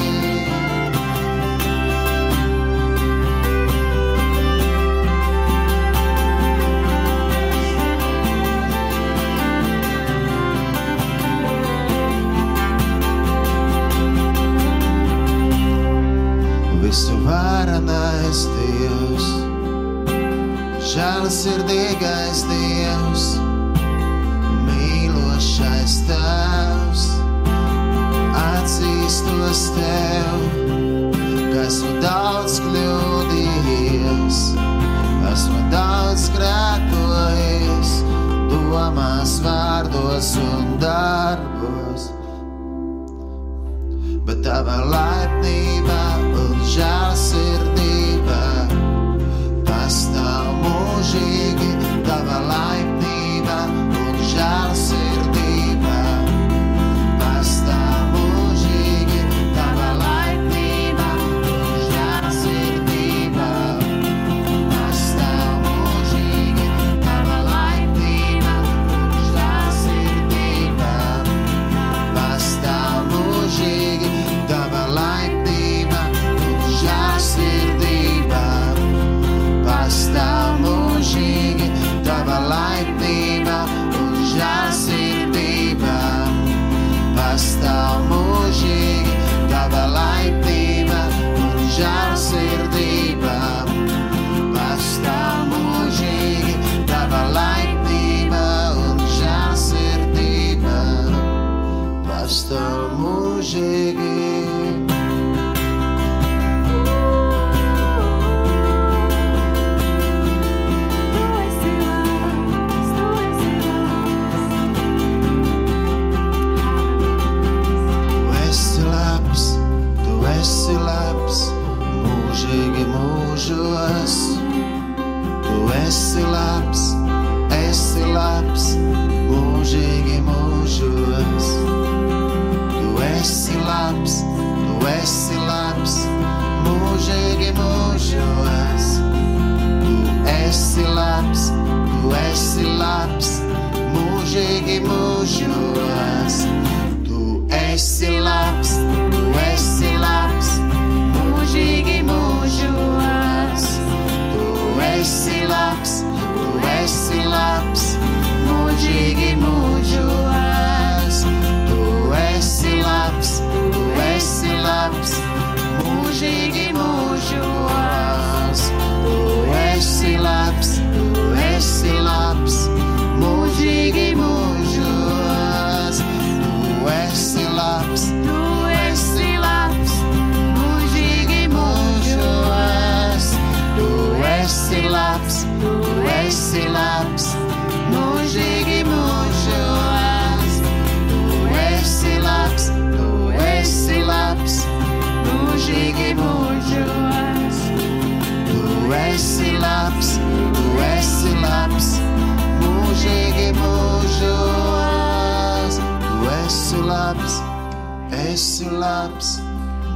Esi 208.30 208.68
labs, 208.70 209.38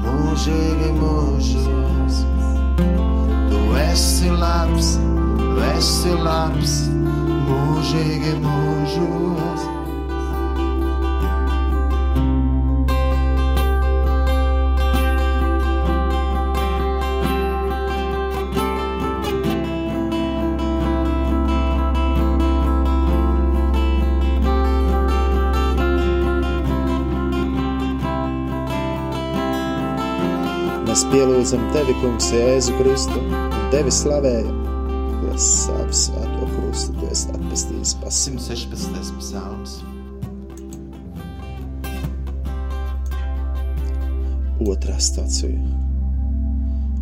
mūžīgi 0.02 0.90
mūžos. 0.98 2.20
Tu 3.48 3.62
esi 3.84 4.30
labs, 4.30 4.94
tu 5.38 5.48
esi 5.72 6.14
labs, 6.26 6.78
mūžīgi 7.48 8.36
pielūdzam 31.12 31.62
Tevi, 31.72 31.94
Kungs, 32.02 32.26
Jēzu 32.34 32.74
Kristu, 32.76 33.20
un 33.20 33.68
Tevi 33.72 33.92
slavējam, 33.92 34.56
jo 35.24 35.36
savu 35.40 35.94
svēto 35.96 36.48
krustu 36.52 36.96
Tu 36.98 37.08
esi 37.12 37.30
atpestījis 37.32 37.94
pasauli. 38.02 38.42
116. 38.44 39.14
psalms. 39.22 39.76
Otrā 44.68 44.98
stācija. 45.00 45.56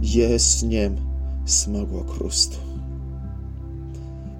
Jēzus 0.07 0.63
ņem 0.71 0.95
smago 1.51 2.05
krustu. 2.13 2.63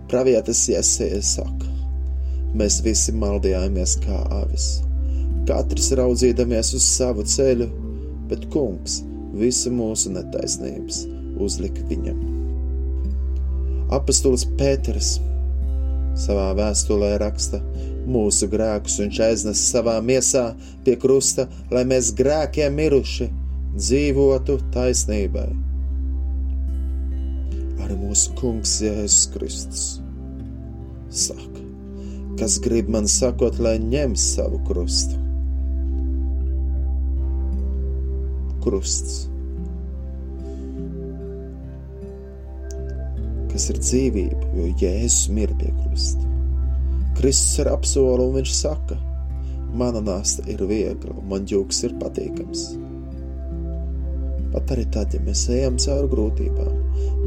Pravietis 0.07 0.63
Jēzus 0.71 1.33
saka, 1.41 1.73
mēs 2.55 2.79
visi 2.87 3.17
maldījāmies 3.19 3.99
kā 4.05 4.23
avis, 4.39 4.71
katrs 5.49 5.91
raudzīdamies 5.99 6.73
uz 6.79 6.87
savu 6.87 7.27
ceļu, 7.27 7.67
bet 8.31 8.47
kungs 8.55 9.01
visu 9.39 9.73
mūsu 9.75 10.13
netaisnības 10.15 11.05
uzlika 11.43 11.85
viņam. 11.91 12.19
Apostols 13.95 14.47
Pēters 14.59 15.17
savā 16.19 16.49
vēstulē 16.59 17.13
raksta, 17.23 17.61
mūsu 18.09 18.49
grēkus 18.51 18.97
viņš 19.03 19.21
aiznes 19.29 19.63
savā 19.71 19.99
miesā 20.03 20.49
pie 20.87 20.97
krusta, 21.01 21.47
lai 21.71 21.85
mēs 21.89 22.15
grēkiem 22.17 22.75
miruši 22.79 23.29
dzīvotu 23.77 24.59
taisnībai. 24.75 25.49
Arī 27.85 28.01
mūsu 28.01 28.33
kungs 28.41 28.81
Jēzus 28.83 29.29
Kristus 29.35 29.85
saka, 31.17 31.63
kas 32.41 32.59
grib 32.65 32.91
man 32.93 33.07
sakot, 33.09 33.61
lai 33.63 33.77
ņem 33.81 34.17
savu 34.19 34.59
krustu. 34.67 35.26
Krusts, 38.67 39.29
kas 43.53 43.71
ir 43.71 43.79
dzīvība, 43.79 44.49
jo 44.59 44.65
Jēzus 44.83 45.29
mir 45.33 45.53
pie 45.61 45.71
krusta. 45.85 46.25
Kristus 47.17 47.61
ir 47.63 47.71
apsolu 47.71 48.27
un 48.27 48.35
viņš 48.41 48.55
saka, 48.59 48.99
mana 49.77 50.03
nasta 50.05 50.43
ir 50.51 50.65
viegla 50.69 51.15
un 51.15 51.29
man 51.31 51.47
jūks 51.49 51.79
ir 51.87 51.95
patīkams. 52.01 52.65
Pat 54.51 54.75
arī 54.75 54.89
tad, 54.93 55.15
ja 55.15 55.21
mēs 55.23 55.47
ejam 55.53 55.79
cauri 55.81 56.11
grūtībām, 56.13 56.75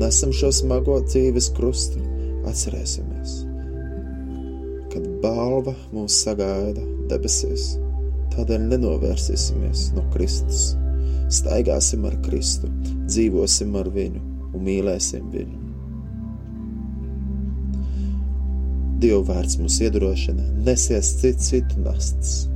nesam 0.02 0.36
šo 0.36 0.52
smago 0.60 1.00
dzīves 1.08 1.50
krustu, 1.58 2.04
atcerēsimies, 2.52 3.40
kad 4.92 5.08
balva 5.24 5.74
mūs 5.96 6.20
sagaida 6.26 6.84
debesīs, 7.10 7.72
tādēļ 8.36 8.70
nenovērsīsimies 8.76 9.90
no 9.96 10.06
Kristus. 10.14 10.72
Staigāsim 11.30 12.08
ar 12.10 12.16
Kristu, 12.26 12.70
dzīvosim 13.06 13.76
ar 13.78 13.90
viņu 13.94 14.22
un 14.50 14.64
mīlēsim 14.66 15.28
viņu. 15.34 15.60
Dieva 19.00 19.22
vārds 19.30 19.60
mūs 19.62 19.78
iedrošina, 19.86 20.44
nesies 20.66 21.14
citu, 21.22 21.46
citu 21.46 21.84
nastas. 21.86 22.50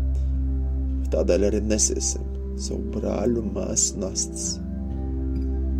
Tādēļ 1.13 1.45
arī 1.51 1.61
nesiesim 1.69 2.25
savu 2.59 2.81
brāļu 2.97 3.45
māsu 3.53 4.01
nastas. 4.01 4.49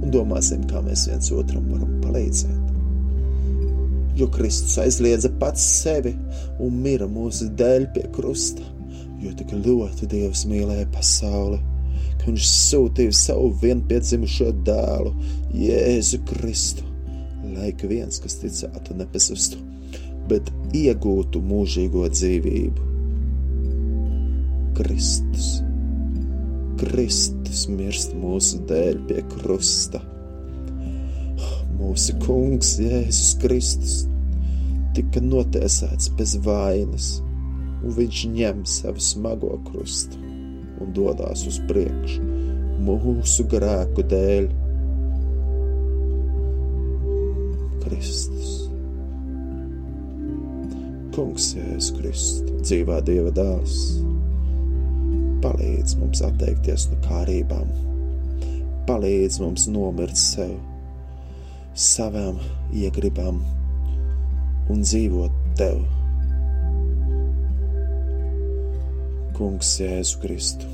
Un 0.03 0.13
domāsim, 0.13 0.63
kā 0.69 0.79
mēs 0.85 1.07
viens 1.09 1.33
otram 1.33 1.65
varam 1.73 1.97
palīdzēt. 2.05 2.61
Jo 4.19 4.29
Kristus 4.29 4.77
aizliedza 4.77 5.33
pats 5.41 5.65
sevi 5.81 6.13
un 6.61 6.79
mira 6.85 7.09
mūsu 7.09 7.49
dēļ 7.57 7.89
pie 7.95 8.05
krusta, 8.13 8.63
jo 9.23 9.33
tik 9.39 9.55
ļoti 9.57 10.07
Dievs 10.11 10.45
mīlēja 10.45 10.85
pasauli, 10.93 11.57
viņš 12.27 12.47
sūtīja 12.49 13.17
savu 13.17 13.51
vienpiedzimušo 13.61 14.49
dēlu, 14.67 15.13
Jēzu 15.53 16.23
Kristu, 16.29 16.87
lai 17.53 17.73
ik 17.73 17.85
viens, 17.89 18.19
kas 18.23 18.39
ticētu, 18.41 18.97
nepazustu 18.97 19.61
bet 20.29 20.49
iegūtu 20.75 21.41
mūžīgo 21.43 22.07
dzīvību. 22.11 22.89
Kristus, 24.77 25.49
Kristus 26.81 27.67
mirst 27.69 28.15
mūsu 28.17 28.63
dēļ 28.69 29.03
pie 29.09 29.21
krusta. 29.35 30.01
Mūsu 31.77 32.15
kungs 32.23 32.77
Jēzus 32.81 33.35
Kristus 33.43 33.99
tika 34.95 35.21
notiesāts 35.25 36.09
bez 36.17 36.37
vainas, 36.45 37.15
un 37.83 37.95
viņš 37.97 38.25
ņem 38.33 38.65
savu 38.69 39.03
smago 39.03 39.57
krustu 39.67 40.22
un 40.83 40.93
dodas 40.95 41.47
uz 41.49 41.59
priekšu 41.69 42.33
mūsu 42.83 43.45
grēku 43.51 44.03
dēļ. 44.11 44.49
Kristus. 47.83 48.51
Kungs, 51.13 51.51
Jēzus 51.53 51.91
Kristus, 51.99 52.61
dzīvā 52.65 52.99
Dieva 53.05 53.31
dēls, 53.35 53.79
palīdz 55.43 55.97
mums 56.01 56.23
atteikties 56.25 56.87
no 56.89 56.99
kārībām, 57.05 57.69
palīdz 58.89 59.39
mums 59.43 59.67
nomirt 59.69 60.17
sev, 60.19 60.55
savām 61.77 62.39
iegribām 62.73 63.43
un 64.73 64.81
dzīvot 64.87 65.43
Tev. 65.59 65.83
Kungs, 69.37 69.71
Jēzu 69.81 70.19
Kristu, 70.21 70.67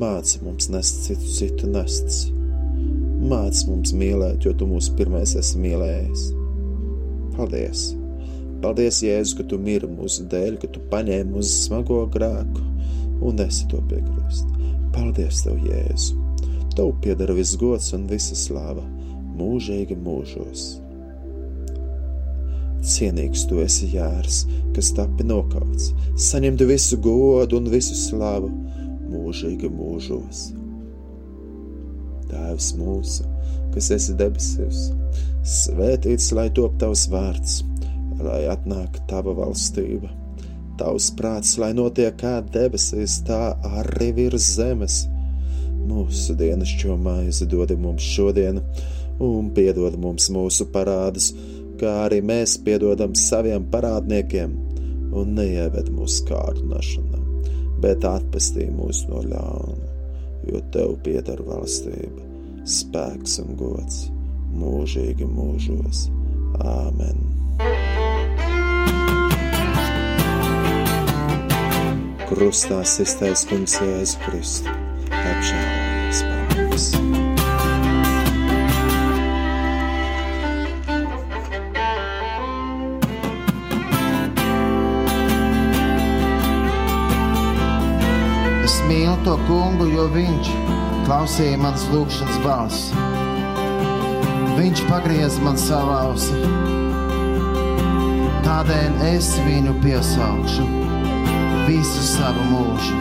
māci 0.00 0.40
mums 0.44 0.70
nest 0.72 1.04
citu, 1.04 1.28
citu 1.36 1.68
nests, 1.70 2.28
māci 3.28 3.68
mums 3.68 3.92
mīlēt, 3.96 4.46
jo 4.46 4.54
Tu 4.56 4.68
mūs 4.68 4.88
pirmais 4.98 5.34
esi 5.38 5.60
mīlējis. 5.60 6.24
Paldies! 7.36 7.90
Paldies, 8.64 9.02
Jēzus, 9.04 9.34
ka 9.36 9.44
tu 9.50 9.58
miri 9.60 9.88
mūsu 9.90 10.24
dēļ, 10.32 10.56
ka 10.62 10.70
tu 10.72 10.80
paņēmi 10.92 11.34
mūsu 11.34 11.66
smago 11.66 12.04
grēku 12.14 12.62
un 13.28 13.42
esi 13.44 13.66
to 13.68 13.82
piekrist. 13.90 14.48
Paldies, 14.94 15.42
Tev, 15.44 15.58
Jēzu! 15.68 16.16
Tev 16.74 16.94
pieder 17.04 17.30
viss 17.36 17.58
gods 17.60 17.92
un 17.94 18.08
visa 18.10 18.38
slava 18.38 18.82
mūžīgi 19.38 19.98
mūžos. 20.00 20.83
Cienīgs 22.84 23.46
tu 23.48 23.62
esi 23.64 23.88
jārs, 23.94 24.44
kas 24.76 24.92
tapi 24.96 25.24
nokauts, 25.24 25.92
saņemtu 26.20 26.68
visu 26.68 26.98
godu 27.00 27.60
un 27.60 27.70
visu 27.72 27.96
slavu 27.96 28.50
mūžīgi 29.08 29.70
mūžos. 29.72 30.50
Tēvs 32.28 32.72
mūsu, 32.76 33.28
kas 33.72 33.92
esi 33.96 34.16
debesīs, 34.20 34.88
svētīts 35.42 36.32
lai 36.36 36.50
top 36.56 36.76
tavs 36.82 37.08
vārds 37.12 37.62
lai 38.22 38.44
atnāk 38.50 39.00
tava 39.10 39.34
valstība. 39.36 40.10
Tavs 40.78 41.10
prāts, 41.14 41.54
lai 41.58 41.72
notiek 41.76 42.16
kā 42.18 42.40
debesīs, 42.54 43.20
tā 43.26 43.54
arī 43.78 44.10
virs 44.16 44.54
zemes. 44.56 45.04
Mūsu 45.84 46.34
dienascho 46.38 46.96
maizi 46.98 47.46
dod 47.50 47.74
mums 47.78 48.02
šodien, 48.14 48.60
un 49.22 49.50
piedod 49.54 49.98
mums 50.00 50.30
mūsu 50.34 50.66
parādus, 50.74 51.30
kā 51.80 51.92
arī 52.06 52.20
mēs 52.24 52.56
piedodam 52.66 53.14
saviem 53.18 53.66
parādniekiem, 53.72 54.54
un 55.14 55.34
neieved 55.38 55.90
mūsu 55.94 56.26
kārdināšanā, 56.30 57.20
bet 57.84 58.06
atpestī 58.08 58.68
mūs 58.72 59.04
no 59.10 59.22
ļauna, 59.26 59.92
jo 60.50 60.64
tev 60.74 60.96
pieder 61.06 61.42
valstība, 61.46 62.26
spēks 62.64 63.38
un 63.44 63.54
gods 63.60 64.04
mūžīgi 64.54 65.28
mūžos. 65.30 66.08
Āmen! 66.62 67.24
krustā 72.34 72.80
sistais 72.88 73.44
kungs 73.46 73.76
Jēzu 73.78 74.18
Kristu, 74.24 74.74
apžēlojies 75.12 75.73
mīlu 88.88 89.16
to 89.24 89.34
kungu, 89.48 89.86
jo 89.92 90.06
viņš 90.12 90.50
klausīja 91.06 91.58
manas 91.60 91.84
lūgšanas 91.92 92.38
balsi. 92.44 93.04
Viņš 94.54 94.84
pagriez 94.88 95.38
man 95.44 95.58
savu 95.60 95.92
ausi. 95.96 96.38
Tādēļ 98.44 99.02
es 99.10 99.32
viņu 99.44 99.74
piesaukšu 99.82 100.66
visu 101.68 102.06
savu 102.06 102.48
mūžu. 102.52 102.98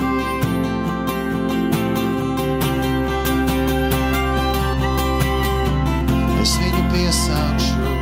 Es 6.44 6.58
viņu 6.60 6.86
piesaukšu. 6.96 7.93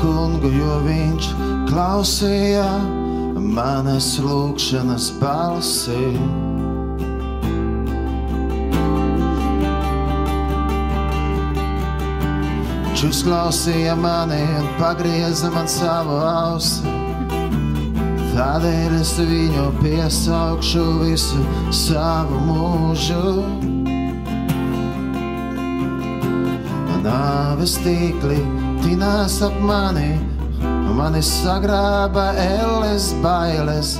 Kungu, 0.00 0.50
jo 0.54 0.78
viņš 0.86 1.32
klausīja 1.70 2.66
manas 3.40 4.14
lūgšanas 4.22 5.10
balsi. 5.20 5.98
Viņš 13.00 13.04
uzklausīja 13.08 13.94
mani 13.96 14.42
un 14.60 14.66
pagrieza 14.76 15.48
man 15.54 15.68
savu 15.70 16.18
ausi. 16.20 16.96
Tādēļ 18.30 18.92
es 19.00 19.14
viņu 19.18 19.66
piesaukšu 19.80 20.84
visu 21.00 21.40
savu 21.74 22.38
mūžu. 22.46 23.34
Nāves 27.00 27.78
tīkli 27.80 28.38
tinās 28.84 29.40
ap 29.44 29.56
mani, 29.64 30.14
mani 30.96 31.22
sagrāba 31.24 32.30
elles 32.40 33.12
bailes. 33.24 33.98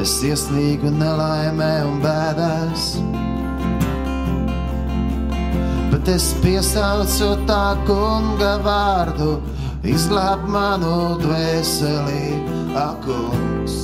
Es 0.00 0.14
ieslīgu 0.24 0.90
nelaimē 0.96 1.72
un 1.86 1.98
bēdās. 2.02 2.86
Bet 5.92 6.08
es 6.08 6.30
piesaucu 6.42 7.34
tā 7.46 7.76
kunga 7.86 8.56
vārdu, 8.64 9.36
izglāb 9.86 10.48
manu 10.50 11.20
dvēseli, 11.20 12.24
akungs. 12.86 13.76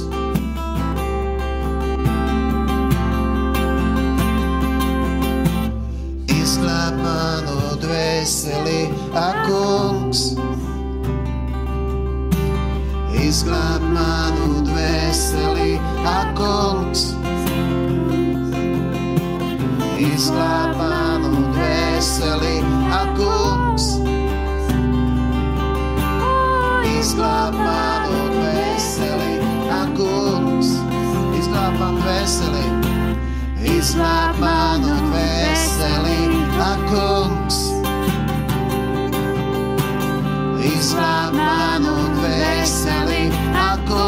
Izglāb 6.40 6.98
manu 7.04 7.78
dvēseli, 7.84 8.82
akungs. 9.12 9.97
Akungs. 16.08 17.02
Izglāb 19.98 20.76
manu 20.78 21.32
dvēseli, 21.52 22.56
akungs. 23.00 23.86
Izglāb 26.98 27.56
manu 27.58 28.22
dvēseli, 28.34 29.32
akungs. 29.80 30.72
Izglāb 31.38 31.78
manu 31.80 32.00
dvēseli, 32.02 32.66
izglāb 33.76 34.42
manu 34.42 34.94
dvēseli, 35.08 36.20
akungs. 36.68 37.58
Izglāb 40.74 41.34
manu 41.38 41.96
dvēseli, 42.18 43.24
akungs. 43.68 44.07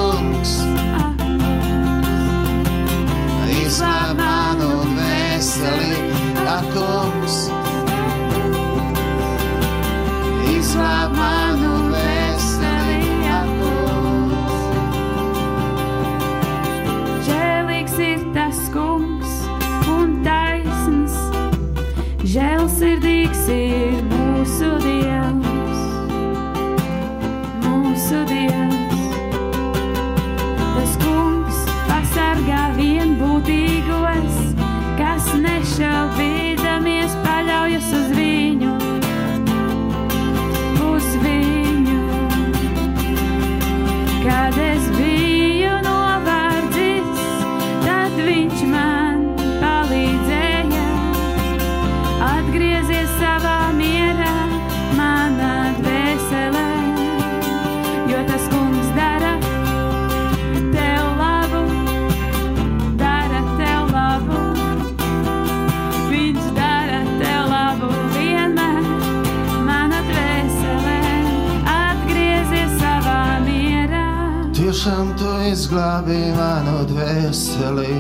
Izglābi 76.01 76.33
manu 76.33 76.87
dvēseli 76.89 77.95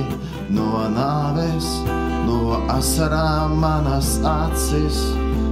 no 0.48 0.88
nāves, 0.88 1.66
no 2.24 2.56
asarām 2.72 3.58
manas 3.60 4.18
acis 4.24 5.02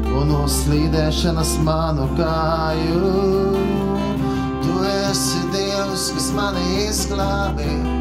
un 0.08 0.28
no 0.32 0.46
slīdēšanas 0.48 1.58
manu 1.62 2.08
kāju. 2.16 3.12
Tu 4.64 4.80
esi 5.10 5.44
Dievs, 5.52 6.10
kas 6.14 6.32
mani 6.32 6.88
izglābi. 6.88 7.97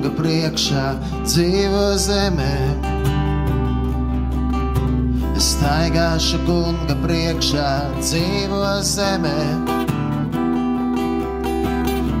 Kunga 0.00 0.16
priekšā, 0.16 0.84
dzīvo 1.28 1.96
zemē. 2.00 2.52
Es 5.36 5.50
staigāšu 5.56 6.40
kunga 6.46 6.96
priekšā, 7.02 7.66
dzīvo 8.00 8.62
zemē. 8.80 9.36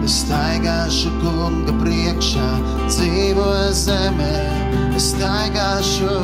Es 0.04 0.18
staigāšu 0.26 1.14
kunga 1.22 1.72
priekšā, 1.80 2.50
dzīvo 2.92 3.48
zemē. 3.72 4.30
Es 4.92 5.14
staigāšu, 5.14 6.20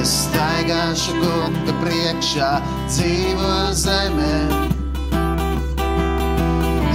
es 0.00 0.18
staigāšu 0.26 1.14
kunga 1.22 1.78
priekšā, 1.78 2.52
dzīvo 2.90 3.56
zemē. 3.70 4.71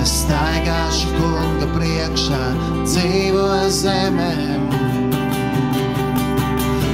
Es 0.07 0.13
staigāšu 0.21 1.09
kunga 1.17 1.65
priekšā, 1.73 2.37
dzīvo 2.87 3.47
zemē. 3.75 4.27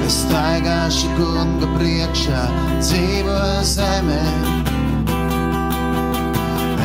Es 0.01 0.15
staigāšu 0.23 1.11
kunga 1.19 1.67
priekšā, 1.75 2.39
dzīvo 2.79 3.35
zemē. 3.69 4.17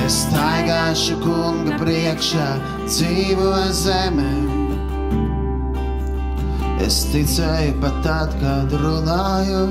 Es 0.03 0.18
staigāšu 0.26 1.16
kunga 1.22 1.79
priekšā, 1.81 2.49
dzīvo 2.91 3.55
zemē. 3.79 4.29
Es 6.85 6.99
ticēju 7.14 7.79
pat 7.81 7.97
tad, 8.05 8.37
kad 8.43 8.76
runāju, 8.85 9.64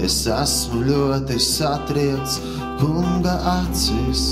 es 0.00 0.16
esmu 0.38 0.86
ļoti 0.88 1.36
satriekts 1.50 2.40
kunga 2.80 3.36
acīs. 3.58 4.24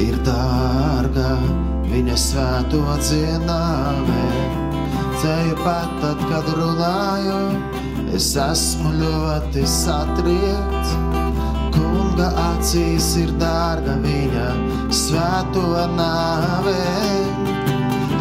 Ir 0.00 0.16
dārga 0.24 1.36
viņa 1.90 2.16
svēto 2.16 2.80
dzienāmē. 3.02 4.26
Ceļu 5.20 5.56
pat 5.60 5.92
tad, 6.00 6.22
kad 6.30 6.48
runāju, 6.56 7.40
es 8.16 8.32
esmu 8.40 8.94
ļoti 8.96 9.66
satriekts. 9.68 10.96
Kunga 11.76 12.30
acīs 12.48 13.12
ir 13.20 13.34
dārga 13.42 13.98
viņa 14.02 14.48
svēto 15.02 15.66
nāvē. 15.96 16.78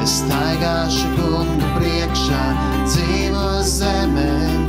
Es 0.02 0.18
staigāšu 0.24 1.14
kunga 1.18 1.76
priekšā, 1.78 2.42
dzīvo 2.90 3.48
zemē. 3.76 4.61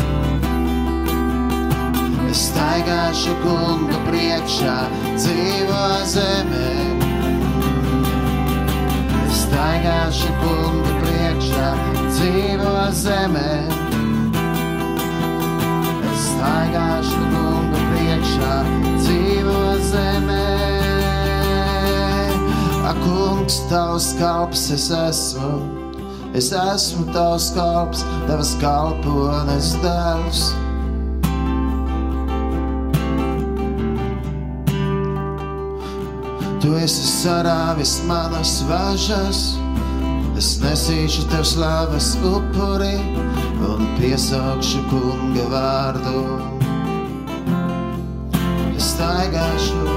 Es 2.33 2.47
staigāšu 2.49 3.35
kunga 3.43 3.99
priekšā, 4.07 4.75
dzīvo 5.21 5.81
zemē. 6.09 6.69
Es 9.27 9.43
staigāšu 9.43 10.31
kunga 10.39 10.95
priekšā, 11.03 11.67
dzīvo 12.07 12.73
zemē. 13.03 13.51
Es 16.15 16.25
staigāšu 16.31 17.21
kunga 17.35 17.85
priekšā, 17.91 18.57
dzīvo 19.03 19.61
zemē. 19.93 20.49
Ak, 22.95 23.05
kungs, 23.05 23.61
tavs 23.69 24.09
kalps 24.17 24.71
es 24.81 24.89
esmu. 25.03 25.53
Es 26.33 26.49
esmu 26.57 27.11
tavs 27.13 27.53
kalps, 27.53 28.09
tavs 28.25 28.57
kalpones 28.65 29.75
dēls. 29.85 30.49
Tu 36.63 36.69
esi 36.79 37.03
sarāvis 37.03 37.97
manas 38.07 38.61
važas, 38.69 39.39
es 40.39 40.51
nesīšu 40.63 41.25
tev 41.33 41.43
slavas 41.43 42.13
upuri 42.23 42.93
un 43.67 43.89
piesaukšu 43.97 44.83
kunga 44.93 45.47
vārdu. 45.51 46.21
Es 48.77 48.93
staigāšu, 48.93 49.97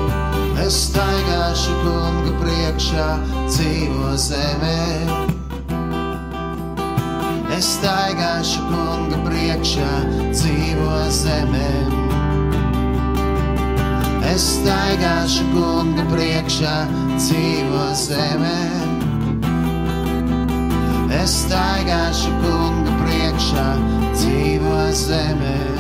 es 0.66 0.80
staigāšu 0.88 1.76
kunga 1.84 2.34
priekšā, 2.42 3.10
dzīvo 3.46 4.16
zemē. 4.26 4.80
Es 7.60 7.76
staigāšu 7.76 8.66
kunga 8.72 9.22
priekšā, 9.30 9.92
dzīvo 10.34 10.98
zemē. 11.22 11.95
Es 14.26 14.46
staigāšu 14.58 15.46
kunga 15.54 16.06
priekšā, 16.10 16.74
dzīvo 17.18 17.86
zemē. 18.02 18.58
Es 21.22 21.38
staigāšu 21.46 22.34
kunga 22.42 22.98
priekšā, 23.04 23.70
dzīvo 24.18 24.84
zemē. 25.06 25.75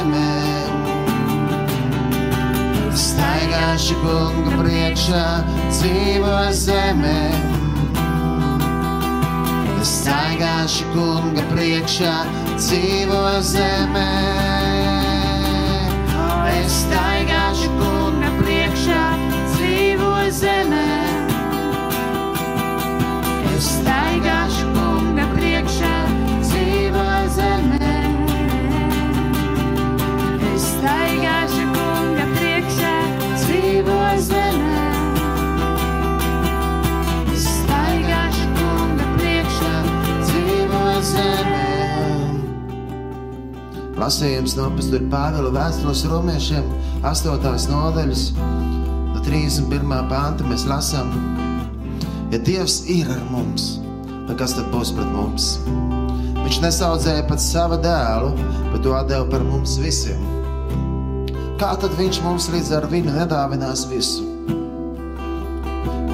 Zemē. 0.00 0.30
Es 2.90 3.02
staigāšu 3.12 3.96
kunga 4.00 4.52
priekšā, 4.60 5.24
dzīvo 5.70 6.36
zemē. 6.56 7.18
Es 9.80 9.92
staigāšu 10.00 10.84
kunga 10.94 11.44
priekšā, 11.52 12.14
dzīvo 12.56 13.22
zemē. 13.52 14.08
Es 16.60 16.80
staigāšu 16.84 17.70
kunga 17.80 18.30
priekšā, 18.40 19.04
dzīvo 19.52 20.14
zemē. 20.40 20.88
Es 23.56 23.68
staigāšu 23.76 24.49
Lasījums 44.00 44.54
no 44.56 44.70
Pastora 44.72 45.04
Pāvila 45.12 45.50
vēstules 45.52 46.06
romiešiem, 46.08 46.68
8. 47.04 47.66
nodaļas, 47.68 48.22
no 49.12 49.20
31. 49.26 49.90
panta 50.08 50.46
mēs 50.48 50.64
lasām, 50.64 51.10
ja 52.32 52.40
Dievs 52.40 52.78
ir 52.88 53.10
ar 53.12 53.20
mums, 53.28 53.74
tad 54.24 54.38
kas 54.40 54.54
tad 54.56 54.70
būs 54.72 54.94
pret 54.96 55.10
mums? 55.12 55.50
Viņš 56.38 56.62
nesaudzēja 56.64 57.26
pat 57.28 57.44
savu 57.44 57.76
dēlu, 57.84 58.30
bet 58.70 58.80
to 58.86 58.94
deva 59.10 59.26
par 59.28 59.44
mums 59.44 59.76
visiem. 59.82 60.22
Kā 61.60 61.74
tad 61.76 61.92
viņš 61.98 62.22
mums 62.24 62.48
līdz 62.54 62.72
ar 62.78 62.88
viņu 62.88 63.18
nedāvinās 63.18 63.84
visu? 63.90 64.24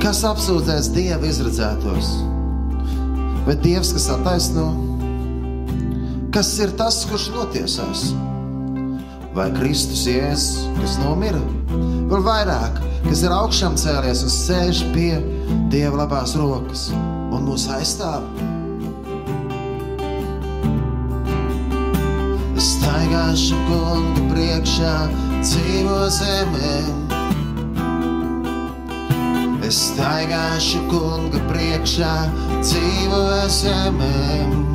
Kas 0.02 0.24
apsūdzēs 0.26 0.90
Dieva 0.96 1.30
izredzētos? 1.30 2.10
Vai 3.46 3.54
Dievs, 3.62 3.94
kas 3.94 4.10
attaisno? 4.16 4.85
Kas 6.36 6.50
ir 6.60 6.68
tas, 6.76 6.98
kurš 7.08 7.30
notiesās? 7.32 8.00
Vai 9.32 9.46
Kristus 9.54 10.02
Jēzus, 10.04 10.66
kas 10.76 10.98
nomira? 11.00 11.40
Vēl 12.10 12.20
vairāk, 12.26 12.76
kas 13.06 13.22
ir 13.24 13.32
augšām 13.32 13.78
cēlies 13.80 14.20
un 14.26 14.32
sēž 14.34 14.82
pie 14.92 15.14
Dieva 15.72 16.02
labās 16.02 16.34
rokas 16.36 16.90
un 16.92 17.46
mūs 17.46 17.64
aizstāv. 17.72 18.28
Es 22.52 22.68
staigāšu 22.74 23.62
kungu 23.70 24.28
priekšā, 24.34 24.94
dzīvo 25.40 25.98
zemē. 26.20 26.76
Es 29.64 29.80
staigāšu 29.88 30.84
kunga 30.92 31.40
priekšā, 31.48 32.14
dzīvo 32.60 33.26
zemē. 33.62 34.65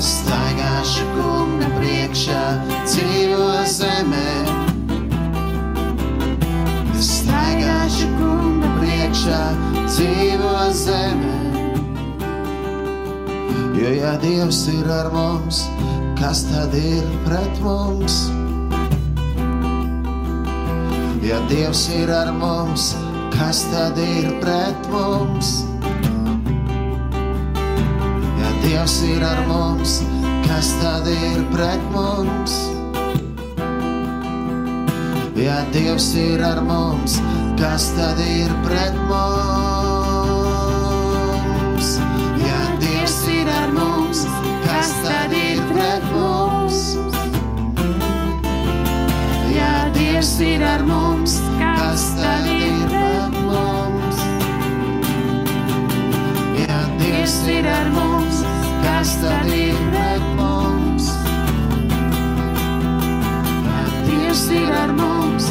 Es 0.00 0.14
staigāšu 0.22 1.02
kunga 1.12 1.66
priekšā, 1.74 2.42
dzīvo 2.88 3.48
zemē. 3.68 4.30
Es 6.96 7.10
staigāšu 7.18 8.08
kunga 8.14 8.70
priekšā, 8.78 9.42
dzīvo 9.90 10.54
zemē. 10.80 11.36
Jo 13.76 13.92
ja 13.98 14.16
Dievs 14.24 14.62
ir 14.72 14.88
ar 14.88 15.12
mums, 15.12 15.66
kas 16.16 16.46
tad 16.48 16.72
ir 16.80 17.04
pret 17.28 17.60
mums? 17.60 18.22
Ja 21.28 21.44
Dievs 21.52 21.90
ir 21.92 22.08
ar 22.08 22.32
mums, 22.40 22.94
kas 23.36 23.66
tad 23.68 24.00
ir 24.00 24.32
pret 24.40 24.94
mums? 24.94 25.58
Dievs 28.70 29.00
ir 29.02 29.22
ar 29.26 29.40
mums, 29.48 29.96
kas 30.46 30.68
tad 30.78 31.08
ir 31.10 31.40
pret 31.50 31.82
mums? 31.90 32.52
Ja 35.34 35.56
Dievs 35.74 36.14
ir 36.14 36.38
ar 36.46 36.60
mums, 36.62 37.16
kas 37.58 37.88
tad 37.96 38.22
ir 38.22 38.52
pret 38.62 38.94
mums? 39.10 39.58
Ja 42.44 42.62
Dievs 42.78 43.18
ir 43.34 43.50
ar 43.50 43.74
mums, 43.74 44.22
kas 44.62 44.94
tad 45.02 45.34
ir 45.34 45.58
pret 45.74 46.06
mums? 46.14 46.78
Ja 49.50 49.74
Dievs 49.98 50.34
ir 50.46 50.62
ar 50.62 50.86
mums, 50.86 51.40
kas 51.58 52.06
tad 52.22 52.46
ir 52.54 52.86
pret 52.94 53.34
mums? 53.50 54.18
Ja 56.62 56.78
Dievs 57.02 57.40
ir 57.50 57.66
ar 57.66 57.90
mums, 57.98 58.29
kas 59.00 59.14
tad 59.20 59.46
ir 59.48 59.76
pret 59.88 60.24
mums? 60.36 61.06
Ja 63.64 63.78
Dievs 64.04 64.42
ir 64.52 64.72
ar 64.76 64.92
mums, 64.98 65.46